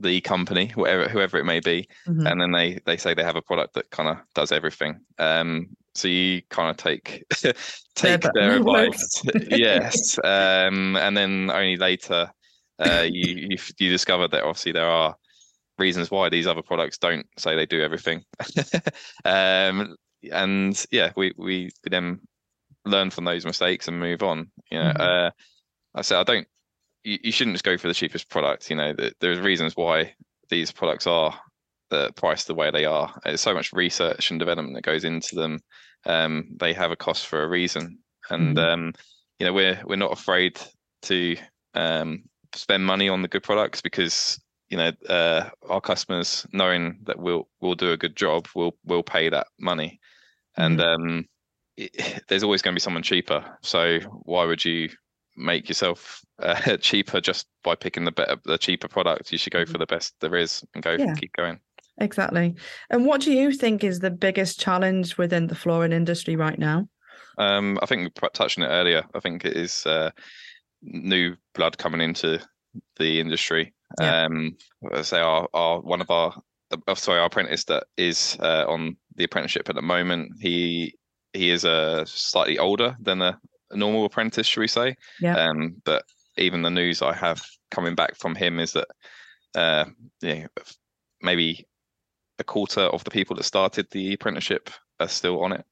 the 0.00 0.20
company, 0.22 0.72
whatever 0.74 1.08
whoever 1.08 1.38
it 1.38 1.44
may 1.44 1.60
be, 1.60 1.88
mm-hmm. 2.06 2.26
and 2.26 2.40
then 2.40 2.52
they 2.52 2.80
they 2.86 2.96
say 2.96 3.14
they 3.14 3.24
have 3.24 3.36
a 3.36 3.42
product 3.42 3.74
that 3.74 3.90
kind 3.90 4.08
of 4.08 4.18
does 4.34 4.52
everything. 4.52 5.00
Um, 5.18 5.68
so 5.94 6.08
you 6.08 6.42
kind 6.50 6.70
of 6.70 6.76
take 6.76 7.24
take 7.94 8.24
yeah, 8.24 8.30
their 8.34 8.56
advice, 8.56 9.22
yes, 9.50 10.18
um, 10.24 10.96
and 10.96 11.16
then 11.16 11.50
only 11.50 11.76
later 11.76 12.30
uh, 12.78 13.06
you, 13.08 13.48
you 13.50 13.56
you 13.78 13.90
discover 13.90 14.26
that 14.28 14.42
obviously 14.42 14.72
there 14.72 14.88
are 14.88 15.14
reasons 15.78 16.10
why 16.10 16.28
these 16.28 16.46
other 16.46 16.62
products 16.62 16.98
don't 16.98 17.26
say 17.38 17.56
they 17.56 17.66
do 17.66 17.82
everything. 17.82 18.22
um, 19.24 19.96
and 20.30 20.86
yeah, 20.90 21.12
we 21.16 21.32
we 21.36 21.70
then 21.84 22.20
learn 22.84 23.10
from 23.10 23.24
those 23.24 23.44
mistakes 23.44 23.88
and 23.88 23.98
move 23.98 24.22
on. 24.22 24.50
You 24.70 24.78
know, 24.78 24.92
mm-hmm. 24.92 25.00
uh, 25.00 25.30
I 25.94 26.02
say 26.02 26.16
I 26.16 26.22
don't 26.22 26.46
you, 27.04 27.18
you 27.22 27.32
shouldn't 27.32 27.54
just 27.54 27.64
go 27.64 27.76
for 27.76 27.88
the 27.88 27.94
cheapest 27.94 28.28
product. 28.28 28.70
You 28.70 28.76
know, 28.76 28.94
there's 29.20 29.40
reasons 29.40 29.76
why 29.76 30.14
these 30.48 30.72
products 30.72 31.06
are 31.06 31.38
uh, 31.90 32.10
priced 32.14 32.46
the 32.46 32.54
way 32.54 32.70
they 32.70 32.84
are. 32.84 33.12
There's 33.24 33.40
so 33.40 33.54
much 33.54 33.72
research 33.72 34.30
and 34.30 34.38
development 34.38 34.74
that 34.74 34.82
goes 34.82 35.04
into 35.04 35.34
them. 35.34 35.60
Um, 36.06 36.56
they 36.58 36.72
have 36.72 36.90
a 36.90 36.96
cost 36.96 37.26
for 37.26 37.42
a 37.42 37.48
reason, 37.48 37.98
and 38.30 38.56
mm 38.56 38.72
um, 38.72 38.92
you 39.38 39.46
know 39.46 39.52
we're 39.54 39.80
we're 39.86 39.96
not 39.96 40.12
afraid 40.12 40.60
to 41.02 41.34
um, 41.74 42.22
spend 42.54 42.84
money 42.84 43.08
on 43.08 43.22
the 43.22 43.28
good 43.28 43.42
products 43.42 43.80
because 43.80 44.38
you 44.68 44.76
know 44.76 44.92
uh, 45.08 45.48
our 45.68 45.80
customers 45.80 46.46
knowing 46.52 46.98
that 47.04 47.18
we'll 47.18 47.48
we'll 47.60 47.74
do 47.74 47.92
a 47.92 47.96
good 47.96 48.16
job 48.16 48.46
will 48.54 48.76
will 48.84 49.02
pay 49.02 49.28
that 49.30 49.46
money, 49.58 49.98
and 50.56 50.80
um, 50.80 51.26
it, 51.76 52.22
there's 52.28 52.42
always 52.42 52.62
going 52.62 52.74
to 52.74 52.76
be 52.76 52.82
someone 52.82 53.02
cheaper. 53.02 53.44
So 53.62 53.98
why 54.24 54.44
would 54.44 54.64
you 54.64 54.90
make 55.36 55.68
yourself 55.68 56.22
uh, 56.40 56.76
cheaper 56.80 57.20
just 57.20 57.46
by 57.62 57.74
picking 57.74 58.04
the 58.04 58.12
better, 58.12 58.36
the 58.44 58.58
cheaper 58.58 58.88
product. 58.88 59.32
You 59.32 59.38
should 59.38 59.52
go 59.52 59.64
for 59.64 59.72
mm-hmm. 59.72 59.80
the 59.80 59.86
best 59.86 60.14
there 60.20 60.36
is 60.36 60.64
and 60.74 60.82
go 60.82 60.92
yeah. 60.92 61.14
keep 61.14 61.32
going. 61.34 61.60
Exactly. 61.98 62.54
And 62.88 63.04
what 63.04 63.20
do 63.20 63.32
you 63.32 63.52
think 63.52 63.84
is 63.84 64.00
the 64.00 64.10
biggest 64.10 64.58
challenge 64.58 65.18
within 65.18 65.48
the 65.48 65.54
flooring 65.54 65.92
industry 65.92 66.34
right 66.34 66.58
now? 66.58 66.88
Um, 67.38 67.78
I 67.82 67.86
think 67.86 68.02
we 68.02 68.28
touched 68.32 68.58
on 68.58 68.64
it 68.64 68.68
earlier. 68.68 69.04
I 69.14 69.20
think 69.20 69.44
it 69.44 69.56
is 69.56 69.84
uh, 69.86 70.10
new 70.82 71.36
blood 71.54 71.78
coming 71.78 72.00
into 72.00 72.40
the 72.98 73.20
industry. 73.20 73.74
Yeah. 74.00 74.24
Um, 74.24 74.56
say 75.02 75.20
our, 75.20 75.48
our 75.52 75.80
one 75.80 76.00
of 76.00 76.10
our 76.10 76.40
uh, 76.86 76.94
sorry 76.94 77.18
our 77.18 77.26
apprentice 77.26 77.64
that 77.64 77.84
is 77.96 78.36
uh, 78.40 78.64
on 78.68 78.96
the 79.16 79.24
apprenticeship 79.24 79.68
at 79.68 79.74
the 79.74 79.82
moment. 79.82 80.32
He 80.40 80.94
he 81.32 81.50
is 81.50 81.64
a 81.64 81.70
uh, 81.70 82.04
slightly 82.06 82.58
older 82.58 82.96
than 83.00 83.22
a, 83.22 83.38
a 83.70 83.76
normal 83.76 84.04
apprentice, 84.04 84.46
should 84.46 84.60
we 84.60 84.68
say? 84.68 84.96
Yeah. 85.20 85.36
Um, 85.36 85.76
but 85.84 86.04
even 86.36 86.62
the 86.62 86.70
news 86.70 87.02
I 87.02 87.14
have 87.14 87.42
coming 87.70 87.94
back 87.94 88.16
from 88.16 88.34
him 88.34 88.58
is 88.58 88.72
that 88.72 88.88
uh, 89.54 89.84
yeah, 90.20 90.46
maybe 91.22 91.66
a 92.38 92.44
quarter 92.44 92.82
of 92.82 93.04
the 93.04 93.10
people 93.10 93.36
that 93.36 93.44
started 93.44 93.86
the 93.90 94.14
apprenticeship 94.14 94.70
are 94.98 95.08
still 95.08 95.42
on 95.42 95.52
it. 95.52 95.64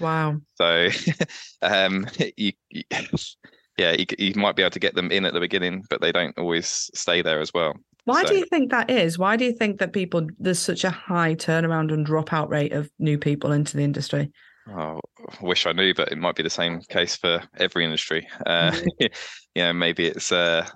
Wow. 0.00 0.40
So, 0.56 0.88
um, 1.62 2.06
you, 2.36 2.52
you, 2.68 2.82
yeah, 3.78 3.92
you, 3.92 4.06
you 4.18 4.34
might 4.34 4.56
be 4.56 4.62
able 4.62 4.70
to 4.70 4.78
get 4.78 4.94
them 4.94 5.10
in 5.10 5.24
at 5.24 5.32
the 5.32 5.40
beginning, 5.40 5.84
but 5.88 6.00
they 6.00 6.12
don't 6.12 6.36
always 6.38 6.90
stay 6.94 7.22
there 7.22 7.40
as 7.40 7.52
well. 7.54 7.74
Why 8.04 8.22
so, 8.22 8.28
do 8.28 8.36
you 8.36 8.44
think 8.46 8.70
that 8.70 8.90
is? 8.90 9.18
Why 9.18 9.36
do 9.36 9.44
you 9.44 9.52
think 9.52 9.78
that 9.80 9.92
people 9.92 10.26
there's 10.38 10.60
such 10.60 10.84
a 10.84 10.90
high 10.90 11.34
turnaround 11.34 11.92
and 11.92 12.06
dropout 12.06 12.48
rate 12.48 12.72
of 12.72 12.90
new 12.98 13.18
people 13.18 13.52
into 13.52 13.76
the 13.76 13.82
industry? 13.82 14.30
Oh, 14.68 15.00
I 15.18 15.44
wish 15.44 15.66
I 15.66 15.72
knew, 15.72 15.94
but 15.94 16.10
it 16.10 16.18
might 16.18 16.34
be 16.34 16.42
the 16.42 16.50
same 16.50 16.80
case 16.80 17.16
for 17.16 17.42
every 17.56 17.84
industry. 17.84 18.26
Uh, 18.44 18.72
mm-hmm. 18.72 19.06
you 19.54 19.62
know, 19.62 19.72
maybe 19.72 20.06
it's 20.06 20.32
uh, 20.32 20.66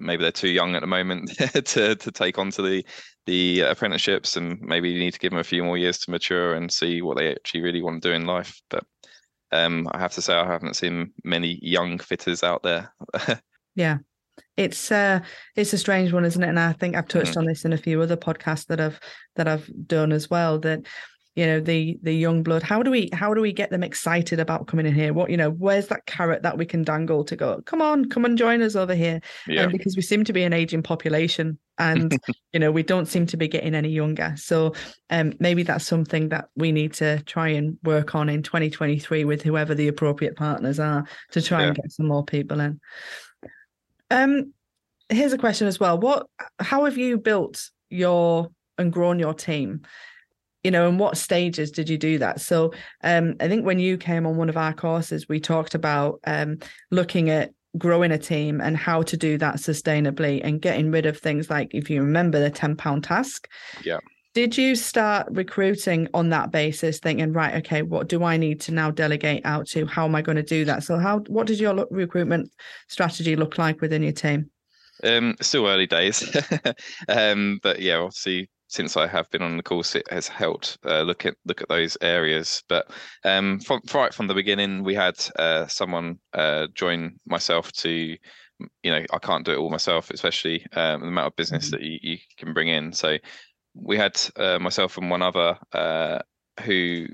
maybe 0.00 0.22
they're 0.22 0.32
too 0.32 0.48
young 0.48 0.74
at 0.74 0.80
the 0.80 0.86
moment 0.86 1.30
to 1.38 1.94
to 1.94 2.12
take 2.12 2.38
on 2.38 2.50
to 2.52 2.62
the 2.62 2.84
the 3.26 3.60
apprenticeships, 3.60 4.36
and 4.36 4.60
maybe 4.60 4.90
you 4.90 4.98
need 4.98 5.12
to 5.12 5.18
give 5.18 5.30
them 5.30 5.40
a 5.40 5.44
few 5.44 5.62
more 5.62 5.78
years 5.78 5.98
to 5.98 6.10
mature 6.10 6.54
and 6.54 6.72
see 6.72 7.02
what 7.02 7.16
they 7.16 7.32
actually 7.32 7.62
really 7.62 7.82
want 7.82 8.02
to 8.02 8.08
do 8.08 8.14
in 8.14 8.26
life. 8.26 8.60
But 8.70 8.84
um, 9.52 9.88
I 9.92 9.98
have 9.98 10.12
to 10.12 10.22
say, 10.22 10.34
I 10.34 10.46
haven't 10.46 10.76
seen 10.76 11.12
many 11.22 11.58
young 11.62 11.98
fitters 11.98 12.42
out 12.42 12.62
there. 12.62 12.94
yeah, 13.74 13.98
it's 14.56 14.92
uh 14.92 15.20
it's 15.56 15.72
a 15.72 15.78
strange 15.78 16.12
one 16.12 16.24
isn't 16.24 16.42
it 16.42 16.48
and 16.48 16.60
i 16.60 16.72
think 16.72 16.94
i've 16.94 17.08
touched 17.08 17.34
mm. 17.34 17.38
on 17.38 17.44
this 17.44 17.64
in 17.64 17.72
a 17.72 17.78
few 17.78 18.00
other 18.00 18.16
podcasts 18.16 18.66
that 18.66 18.80
i've 18.80 19.00
that 19.36 19.48
i've 19.48 19.68
done 19.86 20.12
as 20.12 20.30
well 20.30 20.58
that 20.58 20.80
you 21.36 21.44
know 21.46 21.60
the 21.60 21.98
the 22.02 22.14
young 22.14 22.42
blood. 22.42 22.62
How 22.62 22.82
do 22.82 22.90
we 22.90 23.08
how 23.12 23.34
do 23.34 23.40
we 23.40 23.52
get 23.52 23.70
them 23.70 23.82
excited 23.82 24.38
about 24.38 24.68
coming 24.68 24.86
in 24.86 24.94
here? 24.94 25.12
What 25.12 25.30
you 25.30 25.36
know 25.36 25.50
where's 25.50 25.88
that 25.88 26.06
carrot 26.06 26.42
that 26.42 26.56
we 26.56 26.64
can 26.64 26.84
dangle 26.84 27.24
to 27.24 27.34
go 27.34 27.60
come 27.62 27.82
on 27.82 28.08
come 28.08 28.24
and 28.24 28.38
join 28.38 28.62
us 28.62 28.76
over 28.76 28.94
here. 28.94 29.20
Yeah. 29.46 29.66
Because 29.66 29.96
we 29.96 30.02
seem 30.02 30.22
to 30.24 30.32
be 30.32 30.44
an 30.44 30.52
aging 30.52 30.82
population 30.82 31.58
and 31.78 32.16
you 32.52 32.60
know 32.60 32.70
we 32.70 32.84
don't 32.84 33.06
seem 33.06 33.26
to 33.26 33.36
be 33.36 33.48
getting 33.48 33.74
any 33.74 33.88
younger. 33.88 34.34
So 34.36 34.74
um 35.10 35.32
maybe 35.40 35.64
that's 35.64 35.86
something 35.86 36.28
that 36.28 36.48
we 36.54 36.70
need 36.70 36.92
to 36.94 37.20
try 37.24 37.48
and 37.48 37.78
work 37.82 38.14
on 38.14 38.28
in 38.28 38.42
2023 38.42 39.24
with 39.24 39.42
whoever 39.42 39.74
the 39.74 39.88
appropriate 39.88 40.36
partners 40.36 40.78
are 40.78 41.04
to 41.32 41.42
try 41.42 41.62
yeah. 41.62 41.66
and 41.68 41.76
get 41.76 41.90
some 41.90 42.06
more 42.06 42.24
people 42.24 42.60
in. 42.60 42.80
Um 44.10 44.52
here's 45.08 45.32
a 45.32 45.38
question 45.38 45.66
as 45.66 45.80
well. 45.80 45.98
What 45.98 46.28
how 46.60 46.84
have 46.84 46.96
you 46.96 47.18
built 47.18 47.70
your 47.90 48.50
and 48.78 48.92
grown 48.92 49.18
your 49.18 49.34
team 49.34 49.82
you 50.64 50.70
know 50.70 50.88
and 50.88 50.98
what 50.98 51.16
stages 51.16 51.70
did 51.70 51.88
you 51.88 51.98
do 51.98 52.18
that? 52.18 52.40
So 52.40 52.72
um, 53.02 53.36
i 53.40 53.48
think 53.48 53.64
when 53.64 53.78
you 53.78 53.96
came 53.96 54.26
on 54.26 54.36
one 54.36 54.48
of 54.48 54.56
our 54.56 54.72
courses 54.72 55.28
we 55.28 55.38
talked 55.38 55.74
about 55.74 56.20
um, 56.26 56.58
looking 56.90 57.30
at 57.30 57.52
growing 57.76 58.12
a 58.12 58.18
team 58.18 58.60
and 58.60 58.76
how 58.76 59.02
to 59.02 59.16
do 59.16 59.36
that 59.38 59.56
sustainably 59.56 60.40
and 60.44 60.60
getting 60.60 60.90
rid 60.90 61.06
of 61.06 61.18
things 61.18 61.50
like 61.50 61.74
if 61.74 61.90
you 61.90 62.00
remember 62.00 62.38
the 62.40 62.50
10 62.50 62.76
pound 62.76 63.04
task. 63.04 63.48
Yeah. 63.82 63.98
Did 64.32 64.56
you 64.56 64.74
start 64.74 65.28
recruiting 65.30 66.08
on 66.12 66.30
that 66.30 66.50
basis 66.50 66.98
thinking 66.98 67.32
right 67.32 67.54
okay 67.56 67.82
what 67.82 68.08
do 68.08 68.24
i 68.24 68.36
need 68.36 68.60
to 68.62 68.72
now 68.72 68.90
delegate 68.90 69.42
out 69.44 69.66
to? 69.68 69.86
How 69.86 70.04
am 70.04 70.14
i 70.14 70.22
going 70.22 70.36
to 70.36 70.42
do 70.42 70.64
that? 70.64 70.82
So 70.82 70.98
how 70.98 71.20
what 71.28 71.46
did 71.46 71.60
your 71.60 71.86
recruitment 71.90 72.50
strategy 72.88 73.36
look 73.36 73.58
like 73.58 73.80
within 73.80 74.02
your 74.02 74.12
team? 74.12 74.50
Um 75.02 75.36
still 75.40 75.66
early 75.66 75.86
days. 75.86 76.34
Um 77.08 77.60
but 77.62 77.80
yeah 77.80 77.96
obviously 77.96 78.50
since 78.68 78.96
I 78.96 79.06
have 79.06 79.30
been 79.30 79.42
on 79.42 79.56
the 79.56 79.62
course, 79.62 79.94
it 79.94 80.10
has 80.10 80.26
helped 80.26 80.78
uh, 80.84 81.02
look 81.02 81.26
at 81.26 81.36
look 81.44 81.60
at 81.60 81.68
those 81.68 81.96
areas. 82.00 82.62
But 82.68 82.90
um, 83.24 83.60
from 83.60 83.80
right 83.92 84.12
from 84.12 84.26
the 84.26 84.34
beginning, 84.34 84.84
we 84.84 84.94
had 84.94 85.14
uh, 85.38 85.66
someone 85.66 86.18
uh, 86.32 86.68
join 86.74 87.18
myself 87.26 87.72
to, 87.72 87.90
you 87.90 88.18
know, 88.84 89.04
I 89.12 89.18
can't 89.18 89.44
do 89.44 89.52
it 89.52 89.58
all 89.58 89.70
myself, 89.70 90.10
especially 90.10 90.66
um, 90.74 91.02
the 91.02 91.08
amount 91.08 91.28
of 91.28 91.36
business 91.36 91.66
mm-hmm. 91.66 91.76
that 91.76 91.82
you, 91.82 91.98
you, 92.02 92.18
can 92.38 92.52
bring 92.54 92.68
in. 92.68 92.92
So 92.92 93.18
we 93.74 93.96
had 93.96 94.20
uh, 94.36 94.58
myself 94.58 94.96
and 94.96 95.10
one 95.10 95.22
other 95.22 95.58
uh, 95.72 96.20
who 96.62 97.06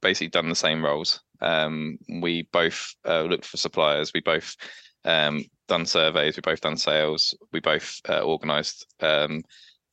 basically 0.00 0.28
done 0.28 0.48
the 0.48 0.54
same 0.54 0.84
roles. 0.84 1.20
Um, 1.40 1.98
we 2.20 2.48
both 2.52 2.94
uh, 3.06 3.22
looked 3.22 3.44
for 3.44 3.56
suppliers. 3.56 4.12
We 4.14 4.20
both 4.20 4.56
um, 5.04 5.44
done 5.68 5.86
surveys. 5.86 6.36
We 6.36 6.40
both 6.40 6.60
done 6.60 6.76
sales. 6.76 7.36
We 7.52 7.60
both 7.60 8.00
organised 8.08 8.86
um, 9.00 9.42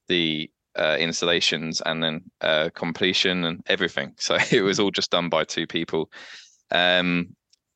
the 0.08 0.50
uh, 0.78 0.98
installations 1.00 1.82
and 1.86 2.04
then 2.04 2.22
uh, 2.42 2.70
completion 2.76 3.46
and 3.46 3.62
everything. 3.68 4.14
So 4.20 4.38
it 4.52 4.62
was 4.62 4.80
all 4.80 4.92
just 4.92 5.12
done 5.12 5.30
by 5.30 5.44
two 5.44 5.68
people. 5.68 6.10
Um, 6.72 7.36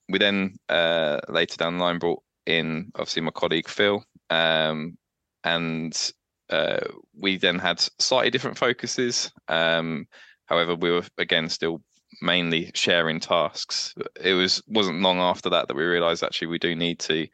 we 0.10 0.20
then 0.20 0.56
uh, 0.70 1.20
later 1.30 1.58
down 1.58 1.78
the 1.78 1.84
line 1.84 2.00
brought 2.00 2.22
in 2.46 2.92
obviously 2.96 3.22
my 3.22 3.32
colleague 3.32 3.68
Phil, 3.68 4.04
um, 4.30 4.98
and 5.44 6.12
uh, 6.50 6.82
we 7.18 7.38
then 7.38 7.58
had 7.58 7.80
slightly 8.00 8.30
different 8.30 8.58
focuses. 8.58 9.32
Um, 9.48 10.06
however, 10.46 10.76
we 10.76 10.92
were 10.92 11.04
again 11.18 11.50
still 11.50 11.82
mainly 12.22 12.72
sharing 12.74 13.20
tasks. 13.20 13.94
It 14.22 14.34
was 14.34 14.62
wasn't 14.68 15.02
long 15.02 15.20
after 15.20 15.50
that 15.50 15.68
that 15.68 15.78
we 15.78 15.84
realised 15.84 16.24
actually 16.24 16.48
we 16.48 16.60
do 16.60 16.76
need 16.76 17.00
to 17.00 17.28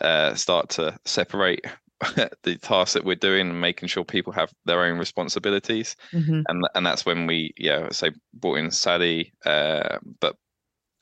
uh, 0.00 0.34
start 0.34 0.70
to 0.70 0.96
separate 1.04 1.64
the 2.42 2.56
tasks 2.62 2.94
that 2.94 3.04
we're 3.04 3.16
doing 3.16 3.50
and 3.50 3.60
making 3.60 3.88
sure 3.88 4.04
people 4.04 4.32
have 4.32 4.52
their 4.64 4.84
own 4.84 4.98
responsibilities 4.98 5.96
Mhm. 6.12 6.44
and 6.48 6.64
and 6.74 6.86
that's 6.86 7.04
when 7.04 7.26
we 7.26 7.52
yeah 7.56 7.88
say 7.90 8.12
brought 8.34 8.58
in 8.58 8.70
Sally 8.70 9.32
uh, 9.44 9.98
but 10.20 10.36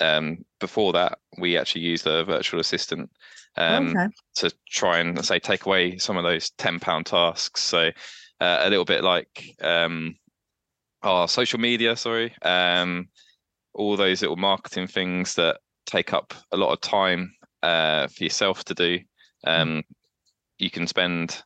um 0.00 0.44
before 0.60 0.92
that 0.92 1.18
we 1.38 1.56
actually 1.56 1.82
used 1.82 2.06
a 2.06 2.24
virtual 2.24 2.60
assistant 2.60 3.10
um 3.56 3.88
okay. 3.88 4.08
to 4.36 4.50
try 4.68 4.98
and 4.98 5.24
say 5.24 5.38
take 5.38 5.66
away 5.66 5.96
some 5.98 6.16
of 6.16 6.24
those 6.24 6.50
10 6.50 6.80
pound 6.80 7.06
tasks 7.06 7.62
so 7.62 7.90
uh, 8.40 8.58
a 8.62 8.68
little 8.70 8.84
bit 8.84 9.02
like 9.02 9.54
um 9.62 10.14
our 11.02 11.28
social 11.28 11.58
media 11.58 11.96
sorry 11.96 12.34
um 12.42 13.08
all 13.74 13.96
those 13.96 14.22
little 14.22 14.36
marketing 14.36 14.86
things 14.86 15.34
that 15.34 15.58
take 15.86 16.12
up 16.12 16.34
a 16.52 16.56
lot 16.56 16.72
of 16.72 16.80
time 16.80 17.34
uh 17.62 18.06
for 18.08 18.24
yourself 18.24 18.64
to 18.64 18.74
do 18.74 18.98
um 19.46 19.82
you 20.58 20.70
can 20.70 20.86
spend 20.86 21.42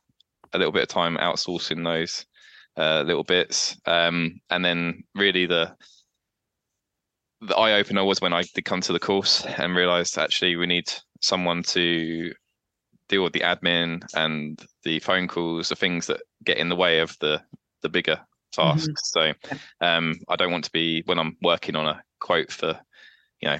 a 0.53 0.57
little 0.57 0.71
bit 0.71 0.83
of 0.83 0.89
time 0.89 1.17
outsourcing 1.17 1.83
those 1.83 2.25
uh, 2.77 3.01
little 3.01 3.23
bits. 3.23 3.77
Um 3.85 4.39
and 4.49 4.63
then 4.63 5.03
really 5.15 5.45
the 5.45 5.75
the 7.41 7.55
eye 7.55 7.73
opener 7.73 8.03
was 8.05 8.21
when 8.21 8.33
I 8.33 8.43
did 8.43 8.65
come 8.65 8.81
to 8.81 8.93
the 8.93 8.99
course 8.99 9.45
and 9.45 9.75
realized 9.75 10.17
actually 10.17 10.55
we 10.55 10.67
need 10.67 10.91
someone 11.21 11.63
to 11.63 12.31
deal 13.09 13.23
with 13.23 13.33
the 13.33 13.41
admin 13.41 14.03
and 14.15 14.63
the 14.83 14.99
phone 14.99 15.27
calls, 15.27 15.69
the 15.69 15.75
things 15.75 16.07
that 16.07 16.21
get 16.43 16.57
in 16.57 16.69
the 16.69 16.75
way 16.75 16.99
of 16.99 17.15
the 17.19 17.41
the 17.81 17.89
bigger 17.89 18.19
tasks. 18.51 19.11
So 19.11 19.33
um, 19.81 20.15
I 20.29 20.35
don't 20.35 20.51
want 20.51 20.65
to 20.65 20.71
be 20.71 21.03
when 21.05 21.19
I'm 21.19 21.35
working 21.41 21.75
on 21.75 21.87
a 21.87 22.01
quote 22.19 22.51
for 22.51 22.79
you 23.41 23.49
know 23.49 23.57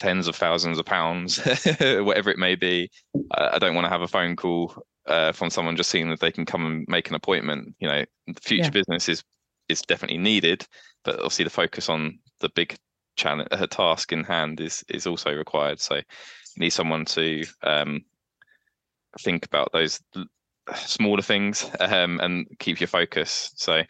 tens 0.00 0.26
of 0.26 0.36
thousands 0.36 0.78
of 0.78 0.86
pounds, 0.86 1.38
whatever 1.80 2.30
it 2.30 2.38
may 2.38 2.56
be. 2.56 2.90
I, 3.32 3.50
I 3.54 3.58
don't 3.58 3.74
want 3.74 3.84
to 3.84 3.90
have 3.90 4.02
a 4.02 4.08
phone 4.08 4.34
call 4.36 4.74
uh, 5.06 5.32
from 5.32 5.50
someone 5.50 5.76
just 5.76 5.90
seeing 5.90 6.10
that 6.10 6.20
they 6.20 6.32
can 6.32 6.46
come 6.46 6.66
and 6.66 6.84
make 6.88 7.08
an 7.08 7.14
appointment. 7.14 7.74
You 7.78 7.88
know, 7.88 8.04
the 8.26 8.40
future 8.40 8.64
Yeah. 8.64 8.70
business 8.70 9.08
is 9.08 9.22
is 9.68 9.82
definitely 9.82 10.18
needed, 10.18 10.66
but 11.04 11.16
obviously 11.16 11.44
the 11.44 11.50
focus 11.50 11.88
on 11.88 12.18
the 12.40 12.48
big 12.48 12.76
challenge, 13.16 13.48
her 13.52 13.66
task 13.66 14.12
in 14.12 14.24
hand 14.24 14.60
is 14.60 14.84
is 14.88 15.06
also 15.06 15.32
required. 15.34 15.80
So 15.80 15.96
you 15.96 16.02
need 16.56 16.70
someone 16.70 17.04
to 17.06 17.44
um, 17.62 18.04
think 19.20 19.46
about 19.46 19.70
those 19.72 20.00
smaller 20.74 21.22
things 21.22 21.68
um, 21.80 22.20
and 22.20 22.46
keep 22.58 22.80
your 22.80 22.88
focus. 22.88 23.52
So 23.56 23.82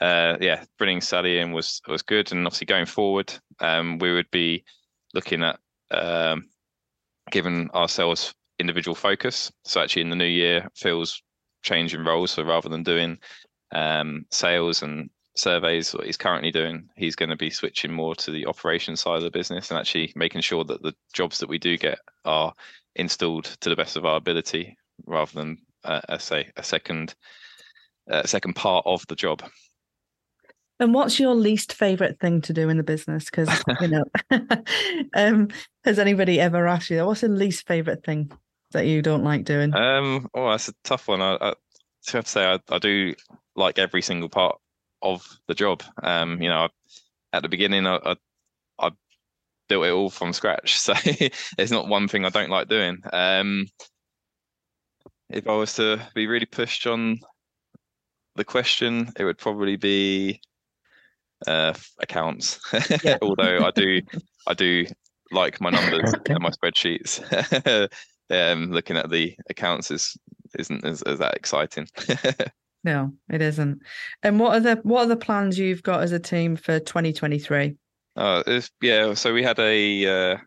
uh, 0.00 0.36
yeah, 0.40 0.64
bringing 0.78 1.00
Sally 1.00 1.38
in 1.38 1.52
was 1.52 1.80
was 1.88 2.02
good, 2.02 2.32
and 2.32 2.46
obviously 2.46 2.66
going 2.66 2.86
forward, 2.86 3.32
um, 3.60 3.98
we 3.98 4.12
would 4.12 4.30
be 4.30 4.64
looking 5.14 5.42
at 5.42 5.58
um, 5.90 6.48
giving 7.30 7.70
ourselves 7.70 8.34
individual 8.58 8.94
focus. 8.94 9.52
So 9.64 9.80
actually, 9.80 10.02
in 10.02 10.10
the 10.10 10.16
new 10.16 10.24
year, 10.24 10.68
Phil's 10.74 11.22
changing 11.62 12.04
roles. 12.04 12.32
So 12.32 12.42
rather 12.42 12.68
than 12.68 12.82
doing 12.82 13.18
um, 13.72 14.26
sales 14.30 14.82
and 14.82 15.10
surveys, 15.36 15.94
what 15.94 16.06
he's 16.06 16.16
currently 16.16 16.50
doing, 16.50 16.88
he's 16.96 17.16
going 17.16 17.30
to 17.30 17.36
be 17.36 17.50
switching 17.50 17.92
more 17.92 18.14
to 18.16 18.30
the 18.30 18.46
operation 18.46 18.96
side 18.96 19.18
of 19.18 19.22
the 19.22 19.30
business 19.30 19.70
and 19.70 19.78
actually 19.78 20.12
making 20.16 20.40
sure 20.40 20.64
that 20.64 20.82
the 20.82 20.94
jobs 21.12 21.38
that 21.38 21.48
we 21.48 21.58
do 21.58 21.76
get 21.76 21.98
are 22.24 22.52
installed 22.96 23.44
to 23.60 23.68
the 23.68 23.76
best 23.76 23.96
of 23.96 24.04
our 24.04 24.16
ability, 24.16 24.76
rather 25.06 25.32
than 25.32 25.58
uh, 25.84 26.00
I 26.08 26.18
say 26.18 26.50
a 26.56 26.62
second 26.62 27.14
uh, 28.10 28.24
second 28.24 28.54
part 28.54 28.84
of 28.86 29.06
the 29.08 29.14
job. 29.14 29.42
And 30.80 30.94
what's 30.94 31.18
your 31.18 31.34
least 31.34 31.72
favorite 31.72 32.20
thing 32.20 32.40
to 32.42 32.52
do 32.52 32.68
in 32.68 32.76
the 32.76 32.82
business? 32.82 33.26
Because 33.26 33.48
you 33.80 33.88
know, 33.88 34.04
um, 35.14 35.48
has 35.84 35.98
anybody 35.98 36.40
ever 36.40 36.68
asked 36.68 36.90
you 36.90 37.04
what's 37.04 37.22
the 37.22 37.28
least 37.28 37.66
favorite 37.66 38.04
thing 38.04 38.30
that 38.72 38.86
you 38.86 39.02
don't 39.02 39.24
like 39.24 39.44
doing? 39.44 39.74
Um, 39.74 40.28
oh, 40.34 40.50
that's 40.50 40.68
a 40.68 40.74
tough 40.84 41.08
one. 41.08 41.20
I, 41.20 41.36
I 41.40 41.54
have 42.12 42.24
to 42.24 42.30
say 42.30 42.46
I, 42.46 42.60
I 42.68 42.78
do 42.78 43.14
like 43.56 43.78
every 43.78 44.02
single 44.02 44.28
part 44.28 44.58
of 45.02 45.26
the 45.48 45.54
job. 45.54 45.82
Um, 46.02 46.40
you 46.40 46.48
know, 46.48 46.66
I, 46.66 46.68
at 47.32 47.42
the 47.42 47.48
beginning, 47.48 47.86
I, 47.86 47.96
I 47.96 48.16
I 48.78 48.90
built 49.68 49.84
it 49.84 49.90
all 49.90 50.10
from 50.10 50.32
scratch, 50.32 50.78
so 50.78 50.94
there's 51.56 51.72
not 51.72 51.88
one 51.88 52.08
thing 52.08 52.24
I 52.24 52.30
don't 52.30 52.50
like 52.50 52.68
doing. 52.68 52.98
Um, 53.12 53.66
if 55.28 55.46
I 55.46 55.54
was 55.54 55.74
to 55.74 56.00
be 56.14 56.26
really 56.26 56.46
pushed 56.46 56.86
on 56.86 57.18
the 58.36 58.44
question, 58.44 59.12
it 59.18 59.24
would 59.24 59.38
probably 59.38 59.76
be 59.76 60.40
uh, 61.46 61.74
accounts. 62.00 62.60
Yeah. 63.02 63.18
Although 63.22 63.64
I 63.64 63.70
do, 63.70 64.00
I 64.46 64.54
do 64.54 64.86
like 65.30 65.60
my 65.60 65.70
numbers 65.70 66.14
and 66.28 66.40
my 66.40 66.50
spreadsheets. 66.50 67.20
um, 68.30 68.72
looking 68.72 68.96
at 68.96 69.10
the 69.10 69.36
accounts 69.50 69.90
is 69.90 70.16
isn't 70.58 70.84
as, 70.84 71.02
as 71.02 71.18
that 71.18 71.34
exciting. 71.34 71.86
no, 72.84 73.12
it 73.30 73.42
isn't. 73.42 73.80
And 74.22 74.40
what 74.40 74.56
are 74.56 74.60
the 74.60 74.76
what 74.82 75.02
are 75.02 75.08
the 75.08 75.16
plans 75.16 75.58
you've 75.58 75.82
got 75.82 76.02
as 76.02 76.12
a 76.12 76.18
team 76.18 76.56
for 76.56 76.80
2023? 76.80 77.76
uh, 78.16 78.60
yeah, 78.82 79.14
so 79.14 79.32
we 79.32 79.42
had 79.42 79.58
a 79.58 80.06
uh, 80.06 80.38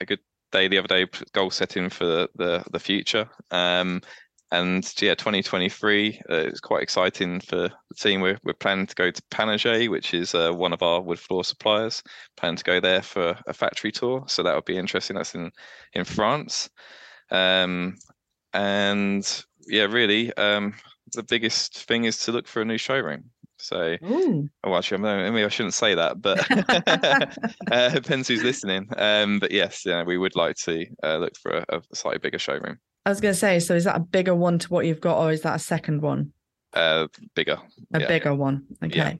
a 0.00 0.06
good 0.06 0.20
day 0.50 0.68
the 0.68 0.78
other 0.78 0.88
day, 0.88 1.06
goal 1.32 1.50
setting 1.50 1.90
for 1.90 2.04
the 2.04 2.28
the, 2.36 2.64
the 2.72 2.80
future. 2.80 3.28
Um, 3.50 4.02
and 4.50 4.84
yeah, 5.00 5.14
2023 5.14 6.22
uh, 6.30 6.34
is 6.34 6.60
quite 6.60 6.82
exciting 6.82 7.40
for 7.40 7.68
the 7.68 7.94
team. 7.96 8.20
We're 8.20 8.38
we're 8.44 8.54
planning 8.54 8.86
to 8.86 8.94
go 8.94 9.10
to 9.10 9.22
Panaget, 9.30 9.90
which 9.90 10.14
is 10.14 10.34
uh, 10.34 10.52
one 10.52 10.72
of 10.72 10.82
our 10.82 11.00
wood 11.00 11.18
floor 11.18 11.44
suppliers. 11.44 12.02
Plan 12.36 12.56
to 12.56 12.64
go 12.64 12.80
there 12.80 13.02
for 13.02 13.38
a 13.46 13.52
factory 13.52 13.92
tour, 13.92 14.24
so 14.26 14.42
that 14.42 14.54
would 14.54 14.64
be 14.64 14.78
interesting. 14.78 15.16
That's 15.16 15.34
in 15.34 15.50
in 15.92 16.04
France. 16.04 16.70
Um, 17.30 17.96
and 18.54 19.44
yeah, 19.66 19.84
really, 19.84 20.32
um, 20.34 20.74
the 21.12 21.22
biggest 21.22 21.84
thing 21.84 22.04
is 22.04 22.18
to 22.24 22.32
look 22.32 22.46
for 22.46 22.62
a 22.62 22.64
new 22.64 22.78
showroom. 22.78 23.30
So, 23.58 23.96
Ooh, 24.04 24.48
oh, 24.64 24.74
actually, 24.76 25.06
I 25.08 25.30
maybe 25.30 25.44
I 25.44 25.48
shouldn't 25.48 25.74
say 25.74 25.94
that, 25.94 26.22
but 26.22 26.46
uh, 27.72 27.88
depends 27.94 28.28
who's 28.28 28.44
listening. 28.44 28.88
Um, 28.96 29.40
but 29.40 29.50
yes, 29.50 29.84
yeah, 29.84 30.04
we 30.04 30.16
would 30.16 30.36
like 30.36 30.56
to 30.58 30.86
uh, 31.02 31.18
look 31.18 31.36
for 31.36 31.64
a, 31.68 31.82
a 31.90 31.96
slightly 31.96 32.18
bigger 32.18 32.38
showroom, 32.38 32.78
I 33.08 33.10
was 33.10 33.22
going 33.22 33.32
to 33.32 33.40
say, 33.40 33.58
so 33.58 33.74
is 33.74 33.84
that 33.84 33.96
a 33.96 34.00
bigger 34.00 34.34
one 34.34 34.58
to 34.58 34.68
what 34.68 34.84
you've 34.84 35.00
got, 35.00 35.16
or 35.18 35.32
is 35.32 35.40
that 35.40 35.56
a 35.56 35.58
second 35.58 36.02
one, 36.02 36.30
uh, 36.74 37.06
bigger. 37.34 37.56
a 37.94 38.00
Yeah. 38.00 38.06
bigger 38.06 38.34
one? 38.34 38.66
Okay. 38.84 38.96
Yeah. 38.98 39.14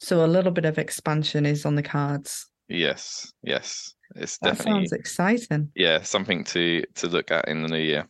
So 0.00 0.22
a 0.22 0.26
little 0.26 0.52
bit 0.52 0.66
of 0.66 0.76
expansion 0.76 1.46
is 1.46 1.64
on 1.64 1.76
the 1.76 1.82
cards. 1.82 2.46
Yes, 2.68 3.32
yes, 3.42 3.94
it's 4.16 4.36
That 4.40 4.58
definitely 4.58 4.82
sounds 4.82 4.92
exciting. 4.92 5.72
yeah 5.74 6.02
something 6.02 6.44
to 6.44 6.82
to 6.96 7.08
look 7.08 7.30
at 7.30 7.48
in 7.48 7.62
the 7.62 7.68
new 7.68 7.78
year. 7.78 8.06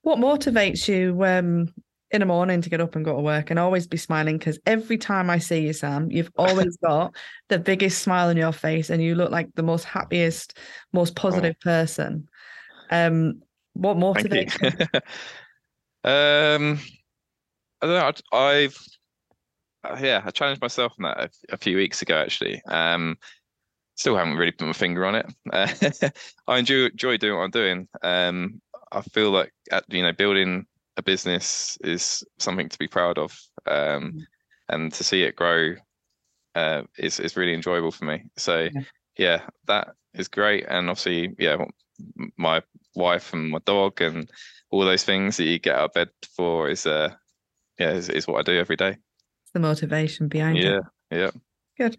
What 0.00 0.18
motivates 0.18 0.88
you 0.88 1.22
um, 1.26 1.68
in 2.12 2.20
the 2.20 2.26
morning 2.26 2.62
to 2.62 2.70
get 2.70 2.80
up 2.80 2.96
and 2.96 3.04
go 3.04 3.14
to 3.14 3.20
work 3.20 3.50
and 3.50 3.58
always 3.58 3.86
be 3.86 3.98
smiling? 3.98 4.38
Because 4.38 4.58
every 4.64 4.96
time 4.96 5.28
I 5.28 5.36
see 5.36 5.66
you, 5.66 5.74
Sam, 5.74 6.10
you've 6.10 6.32
always 6.38 6.78
got 6.82 7.14
the 7.50 7.58
biggest 7.58 8.00
smile 8.00 8.28
on 8.30 8.38
your 8.38 8.52
face 8.52 8.88
and 8.88 9.02
you 9.02 9.14
look 9.14 9.30
like 9.30 9.50
the 9.54 9.62
most 9.62 9.84
happiest, 9.84 10.56
most 10.94 11.14
positive 11.14 11.60
person. 11.60 12.26
Um, 12.90 13.42
what 13.74 13.96
Oh. 13.96 14.14
Thank 14.14 14.32
you. 14.60 14.70
um, 16.04 16.80
I 17.80 17.86
don't 17.86 17.90
know. 17.90 18.12
I- 18.32 18.36
I've 18.36 18.78
uh, 19.84 19.98
yeah, 20.00 20.22
I 20.24 20.30
challenged 20.30 20.62
myself 20.62 20.92
on 20.98 21.02
that 21.04 21.18
a, 21.24 21.54
a 21.54 21.56
few 21.58 21.76
weeks 21.76 22.00
ago 22.02 22.16
actually. 22.16 22.62
Um, 22.66 23.18
still 23.96 24.16
haven't 24.16 24.36
really 24.36 24.52
put 24.52 24.66
my 24.66 24.72
finger 24.72 25.04
on 25.04 25.14
it. 25.14 25.26
Uh, 25.52 26.10
I 26.48 26.58
enjoy 26.58 26.86
enjoy 26.86 27.16
doing 27.16 27.36
what 27.36 27.44
I'm 27.44 27.50
doing. 27.50 27.88
Um, 28.02 28.60
I 28.92 29.02
feel 29.02 29.30
like 29.30 29.52
at, 29.70 29.84
you 29.88 30.02
know 30.02 30.12
building 30.12 30.66
a 30.96 31.02
business 31.02 31.76
is 31.82 32.22
something 32.38 32.68
to 32.68 32.78
be 32.78 32.88
proud 32.88 33.18
of, 33.18 33.36
um, 33.66 34.26
and 34.68 34.92
to 34.92 35.04
see 35.04 35.22
it 35.22 35.36
grow 35.36 35.74
uh, 36.54 36.82
is 36.98 37.20
is 37.20 37.36
really 37.36 37.54
enjoyable 37.54 37.90
for 37.90 38.04
me. 38.04 38.24
So 38.36 38.68
Yeah. 38.72 38.82
yeah, 39.18 39.42
that 39.66 39.88
is 40.14 40.28
great, 40.28 40.64
and 40.68 40.88
obviously 40.88 41.34
yeah, 41.38 41.56
my 42.36 42.62
wife 42.94 43.32
and 43.32 43.50
my 43.50 43.58
dog 43.64 44.00
and 44.00 44.30
all 44.70 44.84
those 44.84 45.04
things 45.04 45.36
that 45.36 45.44
you 45.44 45.58
get 45.58 45.76
out 45.76 45.84
of 45.86 45.92
bed 45.92 46.08
for 46.36 46.68
is 46.68 46.86
uh 46.86 47.10
yeah 47.78 47.90
is, 47.90 48.08
is 48.08 48.26
what 48.26 48.38
I 48.38 48.42
do 48.42 48.58
every 48.58 48.76
day. 48.76 48.96
The 49.52 49.60
motivation 49.60 50.28
behind 50.28 50.58
it. 50.58 50.64
Yeah, 50.64 50.80
yeah. 51.16 51.30
Good. 51.78 51.96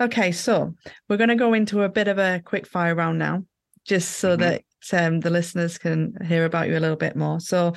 Okay, 0.00 0.30
so 0.32 0.74
we're 1.08 1.16
going 1.16 1.28
to 1.30 1.34
go 1.36 1.54
into 1.54 1.82
a 1.82 1.88
bit 1.88 2.06
of 2.06 2.18
a 2.18 2.40
quick 2.44 2.66
fire 2.66 2.94
round 2.94 3.18
now, 3.18 3.44
just 3.84 4.18
so 4.18 4.36
Mhm. 4.36 4.40
that 4.40 5.06
um, 5.06 5.20
the 5.20 5.30
listeners 5.30 5.78
can 5.78 6.14
hear 6.24 6.44
about 6.44 6.68
you 6.68 6.76
a 6.76 6.80
little 6.80 6.96
bit 6.96 7.16
more. 7.16 7.40
So 7.40 7.72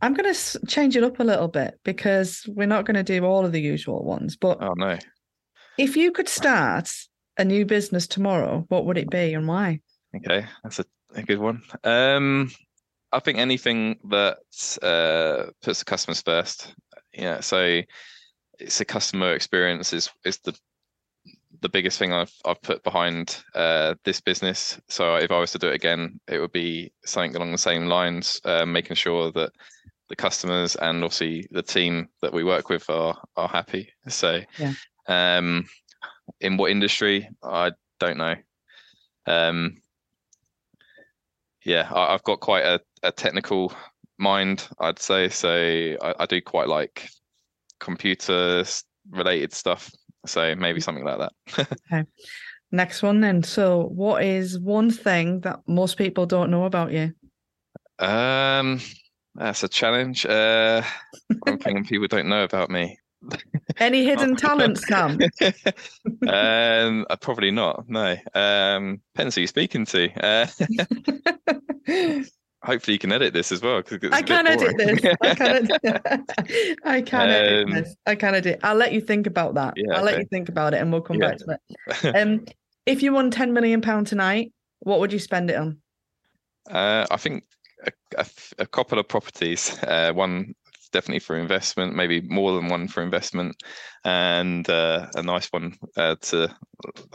I'm 0.00 0.14
going 0.14 0.32
to 0.32 0.60
change 0.66 0.96
it 0.96 1.02
up 1.04 1.20
a 1.20 1.24
little 1.24 1.48
bit 1.48 1.78
because 1.84 2.44
we're 2.48 2.66
not 2.66 2.86
going 2.86 2.94
to 2.96 3.02
do 3.02 3.24
all 3.24 3.44
of 3.44 3.52
the 3.52 3.60
usual 3.60 4.04
ones. 4.04 4.36
But 4.36 4.62
Oh 4.62 4.74
no. 4.76 4.96
if 5.76 5.96
you 5.96 6.12
could 6.12 6.28
start 6.28 6.90
a 7.36 7.44
new 7.44 7.66
business 7.66 8.06
tomorrow, 8.06 8.64
what 8.68 8.86
would 8.86 8.96
it 8.96 9.10
be 9.10 9.34
and 9.34 9.46
why? 9.46 9.80
Okay, 10.16 10.46
that's 10.62 10.78
a, 10.78 10.84
a 11.14 11.22
good 11.22 11.38
one. 11.38 11.62
Um, 11.84 12.50
I 13.12 13.20
think 13.20 13.38
anything 13.38 13.98
that 14.10 14.38
uh, 14.82 15.50
puts 15.62 15.80
the 15.80 15.84
customers 15.84 16.22
first. 16.22 16.74
Yeah, 17.12 17.40
so 17.40 17.80
it's 18.58 18.80
a 18.80 18.84
customer 18.84 19.34
experience 19.34 19.92
is 19.92 20.10
is 20.24 20.38
the 20.38 20.54
the 21.62 21.68
biggest 21.68 21.98
thing 21.98 22.12
I've 22.12 22.32
I've 22.44 22.60
put 22.62 22.82
behind 22.82 23.42
uh, 23.54 23.94
this 24.04 24.20
business. 24.20 24.80
So 24.88 25.16
if 25.16 25.30
I 25.30 25.38
was 25.38 25.52
to 25.52 25.58
do 25.58 25.68
it 25.68 25.74
again, 25.74 26.20
it 26.28 26.38
would 26.38 26.52
be 26.52 26.92
something 27.04 27.36
along 27.36 27.52
the 27.52 27.58
same 27.58 27.86
lines, 27.86 28.40
uh, 28.44 28.66
making 28.66 28.96
sure 28.96 29.32
that 29.32 29.52
the 30.08 30.16
customers 30.16 30.76
and 30.76 31.02
obviously 31.02 31.46
the 31.50 31.62
team 31.62 32.08
that 32.22 32.32
we 32.32 32.44
work 32.44 32.68
with 32.68 32.88
are 32.90 33.16
are 33.36 33.48
happy. 33.48 33.92
So, 34.08 34.40
Yeah. 34.58 34.72
um, 35.08 35.66
in 36.40 36.56
what 36.56 36.70
industry, 36.70 37.28
I 37.42 37.72
don't 37.98 38.18
know. 38.18 38.34
Um, 39.26 39.80
yeah, 41.66 41.90
I, 41.92 42.14
I've 42.14 42.22
got 42.22 42.40
quite 42.40 42.64
a, 42.64 42.80
a 43.02 43.10
technical 43.10 43.72
mind, 44.18 44.68
I'd 44.78 45.00
say. 45.00 45.28
So 45.28 45.50
I, 45.50 46.14
I 46.20 46.26
do 46.26 46.40
quite 46.40 46.68
like 46.68 47.08
computer 47.80 48.64
related 49.10 49.52
stuff. 49.52 49.90
So 50.26 50.54
maybe 50.54 50.80
something 50.80 51.04
like 51.04 51.18
that. 51.18 51.68
Okay. 51.92 52.04
Next 52.72 53.02
one 53.02 53.20
then. 53.20 53.44
So, 53.44 53.84
what 53.94 54.24
is 54.24 54.58
one 54.58 54.90
thing 54.90 55.40
that 55.42 55.60
most 55.68 55.96
people 55.96 56.26
don't 56.26 56.50
know 56.50 56.64
about 56.64 56.90
you? 56.90 57.12
Um, 58.00 58.80
that's 59.36 59.62
a 59.62 59.68
challenge. 59.68 60.26
Uh, 60.26 60.82
one 61.44 61.58
thing 61.60 61.84
people 61.84 62.08
don't 62.08 62.28
know 62.28 62.42
about 62.42 62.68
me. 62.70 62.98
Any 63.78 64.04
hidden 64.08 64.36
talents, 64.36 64.86
Sam? 64.86 65.18
um, 66.28 67.06
uh, 67.10 67.16
probably 67.20 67.50
not. 67.50 67.88
No. 67.88 68.16
Um, 68.34 69.00
depends 69.14 69.34
who 69.34 69.42
you're 69.42 69.48
speaking 69.48 69.84
to. 69.86 70.10
Uh, 70.24 70.46
hopefully 72.62 72.94
you 72.94 72.98
can 72.98 73.12
edit 73.12 73.32
this 73.32 73.52
as 73.52 73.62
well. 73.62 73.82
'cause 73.82 73.98
a 74.02 74.14
I 74.14 74.22
can 74.22 74.46
edit 74.46 74.76
this. 74.76 75.00
I 75.22 75.34
can 75.34 75.46
edit, 75.46 76.80
I 76.84 77.00
can 77.02 77.28
edit 77.28 77.66
Um, 77.68 77.74
this. 77.74 77.96
I 78.06 78.14
can 78.14 78.34
edit. 78.34 78.60
I'll 78.62 78.74
let 78.76 78.92
you 78.92 79.00
think 79.00 79.26
about 79.26 79.54
that. 79.54 79.74
Yeah, 79.76 79.96
I'll 79.96 80.04
let 80.04 80.18
you 80.18 80.26
think 80.30 80.48
about 80.48 80.74
it, 80.74 80.80
and 80.80 80.90
we'll 80.92 81.02
come 81.02 81.20
Yeah. 81.20 81.30
back 81.30 81.38
to 81.38 81.58
it. 82.04 82.16
Um, 82.16 82.44
if 82.86 83.02
you 83.02 83.12
won 83.12 83.30
ten 83.30 83.52
million 83.52 83.80
pound 83.80 84.06
tonight, 84.06 84.52
what 84.80 85.00
would 85.00 85.12
you 85.12 85.18
spend 85.18 85.50
it 85.50 85.56
on? 85.56 85.78
Uh, 86.70 87.06
I 87.10 87.16
think 87.16 87.44
a 88.18 88.26
a 88.58 88.66
couple 88.66 88.98
of 88.98 89.06
properties. 89.08 89.76
Uh, 89.82 90.12
one 90.12 90.54
definitely 90.96 91.18
for 91.18 91.36
investment, 91.36 91.94
maybe 91.94 92.22
more 92.22 92.56
than 92.56 92.68
one 92.68 92.88
for 92.88 93.02
investment, 93.02 93.54
and 94.04 94.66
uh, 94.70 95.06
a 95.14 95.22
nice 95.22 95.46
one 95.48 95.76
uh, 95.98 96.16
to 96.22 96.48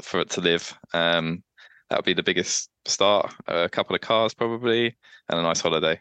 for 0.03 0.19
it 0.19 0.29
to 0.29 0.39
live. 0.39 0.71
Um, 0.93 1.43
that 1.89 1.97
would 1.97 2.05
be 2.05 2.13
the 2.13 2.21
biggest 2.21 2.69
start. 2.85 3.33
a 3.47 3.67
couple 3.67 3.95
of 3.95 4.01
cars 4.01 4.35
probably, 4.35 4.95
and 5.29 5.39
a 5.39 5.41
nice 5.41 5.61
holiday. 5.61 5.99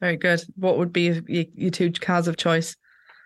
Very 0.00 0.16
good. 0.16 0.40
What 0.54 0.78
would 0.78 0.92
be 0.92 1.02
your, 1.02 1.44
your 1.54 1.70
two 1.72 1.90
cars 1.90 2.28
of 2.28 2.36
choice? 2.36 2.76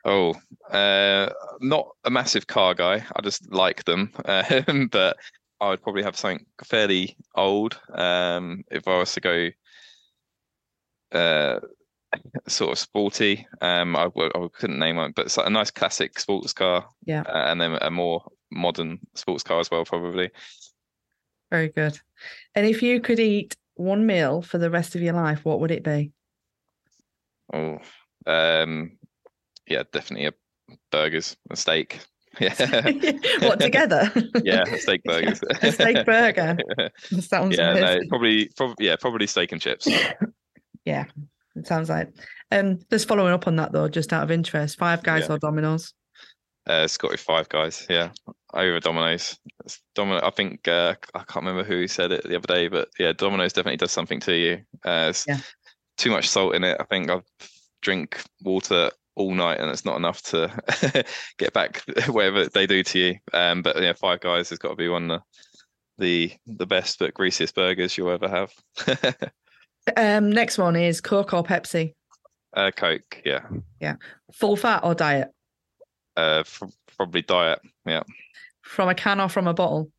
Oh, 0.07 0.35
uh, 0.71 1.29
not 1.61 1.89
a 2.05 2.11
massive 2.11 2.47
car 2.47 2.75
guy. 2.75 3.05
I 3.15 3.21
just 3.23 3.53
like 3.53 3.85
them, 3.85 4.11
um, 4.25 4.89
but 4.91 5.19
I 5.61 5.69
would 5.69 5.83
probably 5.83 6.03
have 6.03 6.17
something 6.17 6.47
fairly 6.65 7.15
old. 7.35 7.79
Um, 7.93 8.65
if 8.71 8.89
I 8.89 8.97
was 8.97 9.13
to 9.13 9.21
go, 9.21 9.49
uh, 11.13 11.61
sort 12.49 12.73
of 12.73 12.79
sporty, 12.79 13.47
um, 13.61 13.97
I, 13.97 14.09
I 14.17 14.49
couldn't 14.53 14.79
name 14.79 14.97
one, 14.97 15.13
but 15.15 15.27
it's 15.27 15.37
like 15.37 15.47
a 15.47 15.51
nice 15.51 15.71
classic 15.71 16.19
sports 16.19 16.53
car. 16.53 16.87
Yeah. 17.05 17.23
uh, 17.23 17.47
and 17.47 17.61
then 17.61 17.79
a 17.81 17.91
more 17.91 18.25
modern 18.51 19.01
sports 19.15 19.43
car 19.43 19.61
as 19.61 19.71
well, 19.71 19.85
probably. 19.85 20.31
Very 21.51 21.69
good. 21.69 21.99
And 22.55 22.67
if 22.67 22.83
you 22.83 23.01
could 23.01 23.21
eat 23.21 23.57
one 23.75 24.07
meal 24.07 24.43
for 24.43 24.59
the 24.59 24.71
rest 24.71 24.95
of 24.95 25.03
your 25.03 25.15
life, 25.15 25.45
what 25.45 25.61
would 25.61 25.71
it 25.71 25.85
be? 25.85 26.13
Oh, 27.53 27.79
um, 28.27 28.99
yeah, 29.67 29.83
definitely 29.93 30.27
a 30.27 30.33
burgers, 30.91 31.37
a 31.51 31.57
steak. 31.57 32.01
Yeah, 32.41 32.91
what 33.41 33.61
together? 33.61 34.11
yeah, 34.43 34.65
steak 34.77 35.03
burgers. 35.05 35.43
a 35.61 35.71
steak 35.71 36.07
burger. 36.07 36.57
Sounds 37.21 37.59
yeah, 37.59 37.75
no, 37.75 38.01
probably, 38.09 38.51
probably, 38.57 38.87
yeah, 38.87 38.97
probably 38.97 39.27
steak 39.27 39.53
and 39.53 39.61
chips. 39.61 39.87
Yeah, 40.87 41.05
it 41.57 41.67
sounds 41.67 41.89
like. 41.89 42.09
Um, 42.51 42.79
just 42.91 43.09
following 43.09 43.33
up 43.33 43.47
on 43.47 43.57
that 43.57 43.73
though, 43.73 43.89
just 43.89 44.13
out 44.13 44.23
of 44.23 44.31
interest, 44.31 44.79
Five 44.79 45.03
Guys 45.03 45.27
Yeah. 45.29 45.35
or 45.35 45.39
Domino's? 45.39 45.95
Uh, 46.67 46.87
Scottish 46.87 47.21
Five 47.23 47.49
Guys, 47.49 47.87
yeah, 47.91 48.11
over 48.55 48.79
Domino's. 48.79 49.37
It's 49.65 49.81
Domino, 49.95 50.21
I 50.25 50.31
think 50.31 50.69
uh, 50.69 50.95
I 51.15 51.19
can't 51.25 51.45
remember 51.45 51.65
who 51.65 51.89
said 51.89 52.13
it 52.13 52.23
the 52.23 52.37
other 52.37 52.47
day, 52.47 52.69
but 52.69 52.89
yeah, 52.99 53.13
Domino's 53.13 53.53
definitely 53.53 53.79
does 53.79 53.91
something 53.91 54.21
to 54.21 54.37
you. 54.37 54.63
Uh, 54.85 55.13
Yeah. 55.27 55.39
too 55.97 56.11
much 56.11 56.29
salt 56.29 56.55
in 56.55 56.63
it. 56.63 56.77
I 56.79 56.85
think 56.85 57.11
I 57.11 57.21
drink 57.81 58.23
water 58.43 58.91
all 59.17 59.35
night, 59.35 59.59
and 59.61 59.71
it's 59.71 59.85
not 59.85 59.97
enough 59.97 60.23
to 60.23 61.05
get 61.39 61.53
back 61.53 61.83
whatever 62.07 62.47
they 62.47 62.67
do 62.67 62.83
to 62.85 62.99
you. 62.99 63.17
Um, 63.33 63.63
but 63.63 63.83
yeah, 63.83 63.93
Five 63.95 64.21
Guys 64.21 64.51
has 64.51 64.59
got 64.59 64.71
to 64.71 64.77
be 64.77 64.89
one 64.89 65.11
of 65.11 65.21
the 65.21 65.25
the, 65.99 66.33
the 66.47 66.67
best 66.67 66.99
but 67.01 67.13
greasiest 67.15 67.55
burgers 67.55 67.97
you'll 67.99 68.11
ever 68.11 68.29
have. 68.29 68.53
Um, 69.97 70.31
next 70.31 70.59
one 70.59 70.77
is 70.77 71.01
Coke 71.01 71.33
or 71.35 71.43
Pepsi? 71.43 71.95
uh, 72.55 72.71
Coke, 72.77 73.23
yeah, 73.25 73.41
Yeah. 73.81 73.97
Full 74.35 74.57
fat 74.57 74.81
or 74.85 74.95
diet? 74.95 75.29
uh, 76.17 76.45
probably 76.97 77.23
diet, 77.23 77.61
yeah. 77.87 78.03
From 78.63 78.89
a 78.89 78.95
can 78.95 79.21
or 79.21 79.29
from 79.29 79.47
a 79.47 79.55
bottle? 79.55 79.91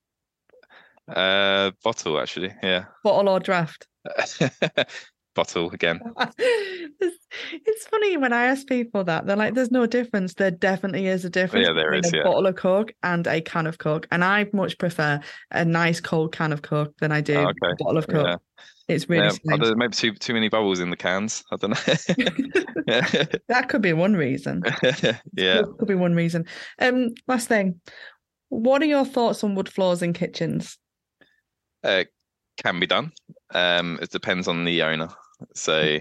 Uh, 1.07 1.71
bottle 1.83 2.19
actually, 2.19 2.53
yeah. 2.63 2.85
Bottle 3.03 3.29
or 3.29 3.39
draft? 3.39 3.87
bottle 5.35 5.69
again. 5.71 5.99
it's, 6.37 7.27
it's 7.51 7.85
funny 7.87 8.15
when 8.17 8.31
I 8.31 8.45
ask 8.45 8.67
people 8.67 9.03
that 9.05 9.25
they're 9.25 9.35
like, 9.35 9.53
"There's 9.55 9.71
no 9.71 9.85
difference." 9.85 10.35
There 10.35 10.51
definitely 10.51 11.07
is 11.07 11.25
a 11.25 11.29
difference 11.29 11.67
Yeah, 11.67 11.73
there 11.73 11.91
between 11.91 12.05
is, 12.05 12.13
a 12.13 12.17
yeah. 12.17 12.23
bottle 12.23 12.45
of 12.47 12.55
Coke 12.55 12.93
and 13.03 13.25
a 13.27 13.41
can 13.41 13.67
of 13.67 13.77
Coke, 13.79 14.07
and 14.11 14.23
I 14.23 14.47
much 14.53 14.77
prefer 14.77 15.19
a 15.51 15.65
nice 15.65 15.99
cold 15.99 16.31
can 16.31 16.53
of 16.53 16.61
Coke 16.61 16.93
than 16.99 17.11
I 17.11 17.19
do 17.21 17.35
Oh, 17.35 17.49
a 17.49 17.75
bottle 17.79 17.97
of 17.97 18.07
Coke. 18.07 18.27
Yeah. 18.27 18.35
It's 18.87 19.07
really 19.09 19.25
Yeah, 19.25 19.29
strange. 19.31 19.75
maybe 19.75 19.93
too 19.93 20.13
too 20.13 20.33
many 20.33 20.49
bubbles 20.49 20.79
in 20.79 20.89
the 20.89 20.97
cans. 20.97 21.43
I 21.51 21.55
don't 21.55 21.69
know. 21.71 21.93
that 23.47 23.69
could 23.69 23.81
be 23.81 23.93
one 23.93 24.13
reason. 24.15 24.61
yeah. 25.33 25.61
Could, 25.63 25.77
could 25.77 25.87
be 25.87 25.95
one 25.95 26.15
reason. 26.15 26.45
Um, 26.79 27.11
last 27.27 27.47
thing, 27.47 27.79
what 28.49 28.81
are 28.81 28.85
your 28.85 29.05
thoughts 29.05 29.43
on 29.43 29.55
wood 29.55 29.69
floors 29.69 30.01
in 30.01 30.13
kitchens? 30.13 30.77
Uh, 31.83 32.03
can 32.57 32.79
be 32.79 32.87
done. 32.87 33.11
Um, 33.53 33.99
it 34.01 34.11
depends 34.11 34.47
on 34.47 34.65
the 34.65 34.83
owner. 34.83 35.09
So, 35.55 35.97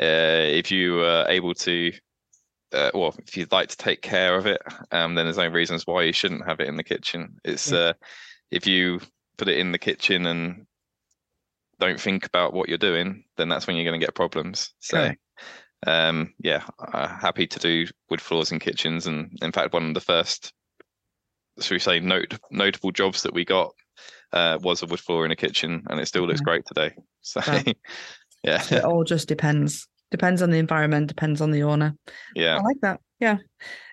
if 0.00 0.70
you 0.70 1.00
are 1.02 1.28
able 1.28 1.54
to, 1.54 1.92
uh, 2.72 2.90
well, 2.94 3.14
if 3.26 3.36
you'd 3.36 3.52
like 3.52 3.68
to 3.68 3.76
take 3.76 4.02
care 4.02 4.36
of 4.36 4.46
it, 4.46 4.60
um, 4.92 5.14
then 5.14 5.26
there's 5.26 5.36
no 5.36 5.46
reasons 5.48 5.86
why 5.86 6.02
you 6.02 6.12
shouldn't 6.12 6.46
have 6.46 6.60
it 6.60 6.68
in 6.68 6.76
the 6.76 6.84
kitchen. 6.84 7.36
It's 7.44 7.70
Yeah. 7.70 7.78
uh, 7.78 7.92
if 8.50 8.66
you 8.66 9.00
put 9.36 9.48
it 9.48 9.58
in 9.58 9.72
the 9.72 9.78
kitchen 9.78 10.26
and 10.26 10.66
don't 11.80 12.00
think 12.00 12.26
about 12.26 12.52
what 12.52 12.68
you're 12.68 12.78
doing, 12.78 13.24
then 13.36 13.48
that's 13.48 13.66
when 13.66 13.76
you're 13.76 13.84
going 13.84 13.98
to 13.98 14.04
get 14.04 14.14
problems. 14.14 14.74
So, 14.80 14.98
Correct. 14.98 15.20
um, 15.86 16.34
yeah, 16.38 16.64
uh, 16.78 17.08
happy 17.08 17.46
to 17.46 17.58
do 17.58 17.86
wood 18.10 18.20
floors 18.20 18.52
in 18.52 18.58
kitchens, 18.58 19.06
and 19.06 19.36
in 19.42 19.52
fact, 19.52 19.72
one 19.72 19.88
of 19.88 19.94
the 19.94 20.00
first, 20.00 20.52
should 21.60 21.74
we 21.74 21.78
say, 21.78 22.00
note 22.00 22.38
notable 22.50 22.90
jobs 22.90 23.22
that 23.22 23.34
we 23.34 23.44
got 23.44 23.72
uh, 24.32 24.58
was 24.62 24.82
a 24.82 24.86
wood 24.86 25.00
floor 25.00 25.24
in 25.24 25.30
a 25.30 25.36
kitchen, 25.36 25.82
and 25.88 26.00
it 26.00 26.06
still 26.06 26.26
looks 26.26 26.40
Okay. 26.40 26.50
great 26.50 26.66
today. 26.66 26.94
So, 27.22 27.40
Right. 27.46 27.76
yeah, 28.44 28.58
So 28.58 28.76
it 28.76 28.84
all 28.84 29.04
just 29.04 29.28
depends. 29.28 29.86
Depends 30.10 30.42
on 30.42 30.50
the 30.50 30.58
environment. 30.58 31.08
Depends 31.08 31.40
on 31.40 31.50
the 31.50 31.62
owner. 31.64 31.96
yeah. 32.34 32.58
I 32.58 32.62
like 32.62 32.80
that. 32.82 33.00
Yeah. 33.18 33.38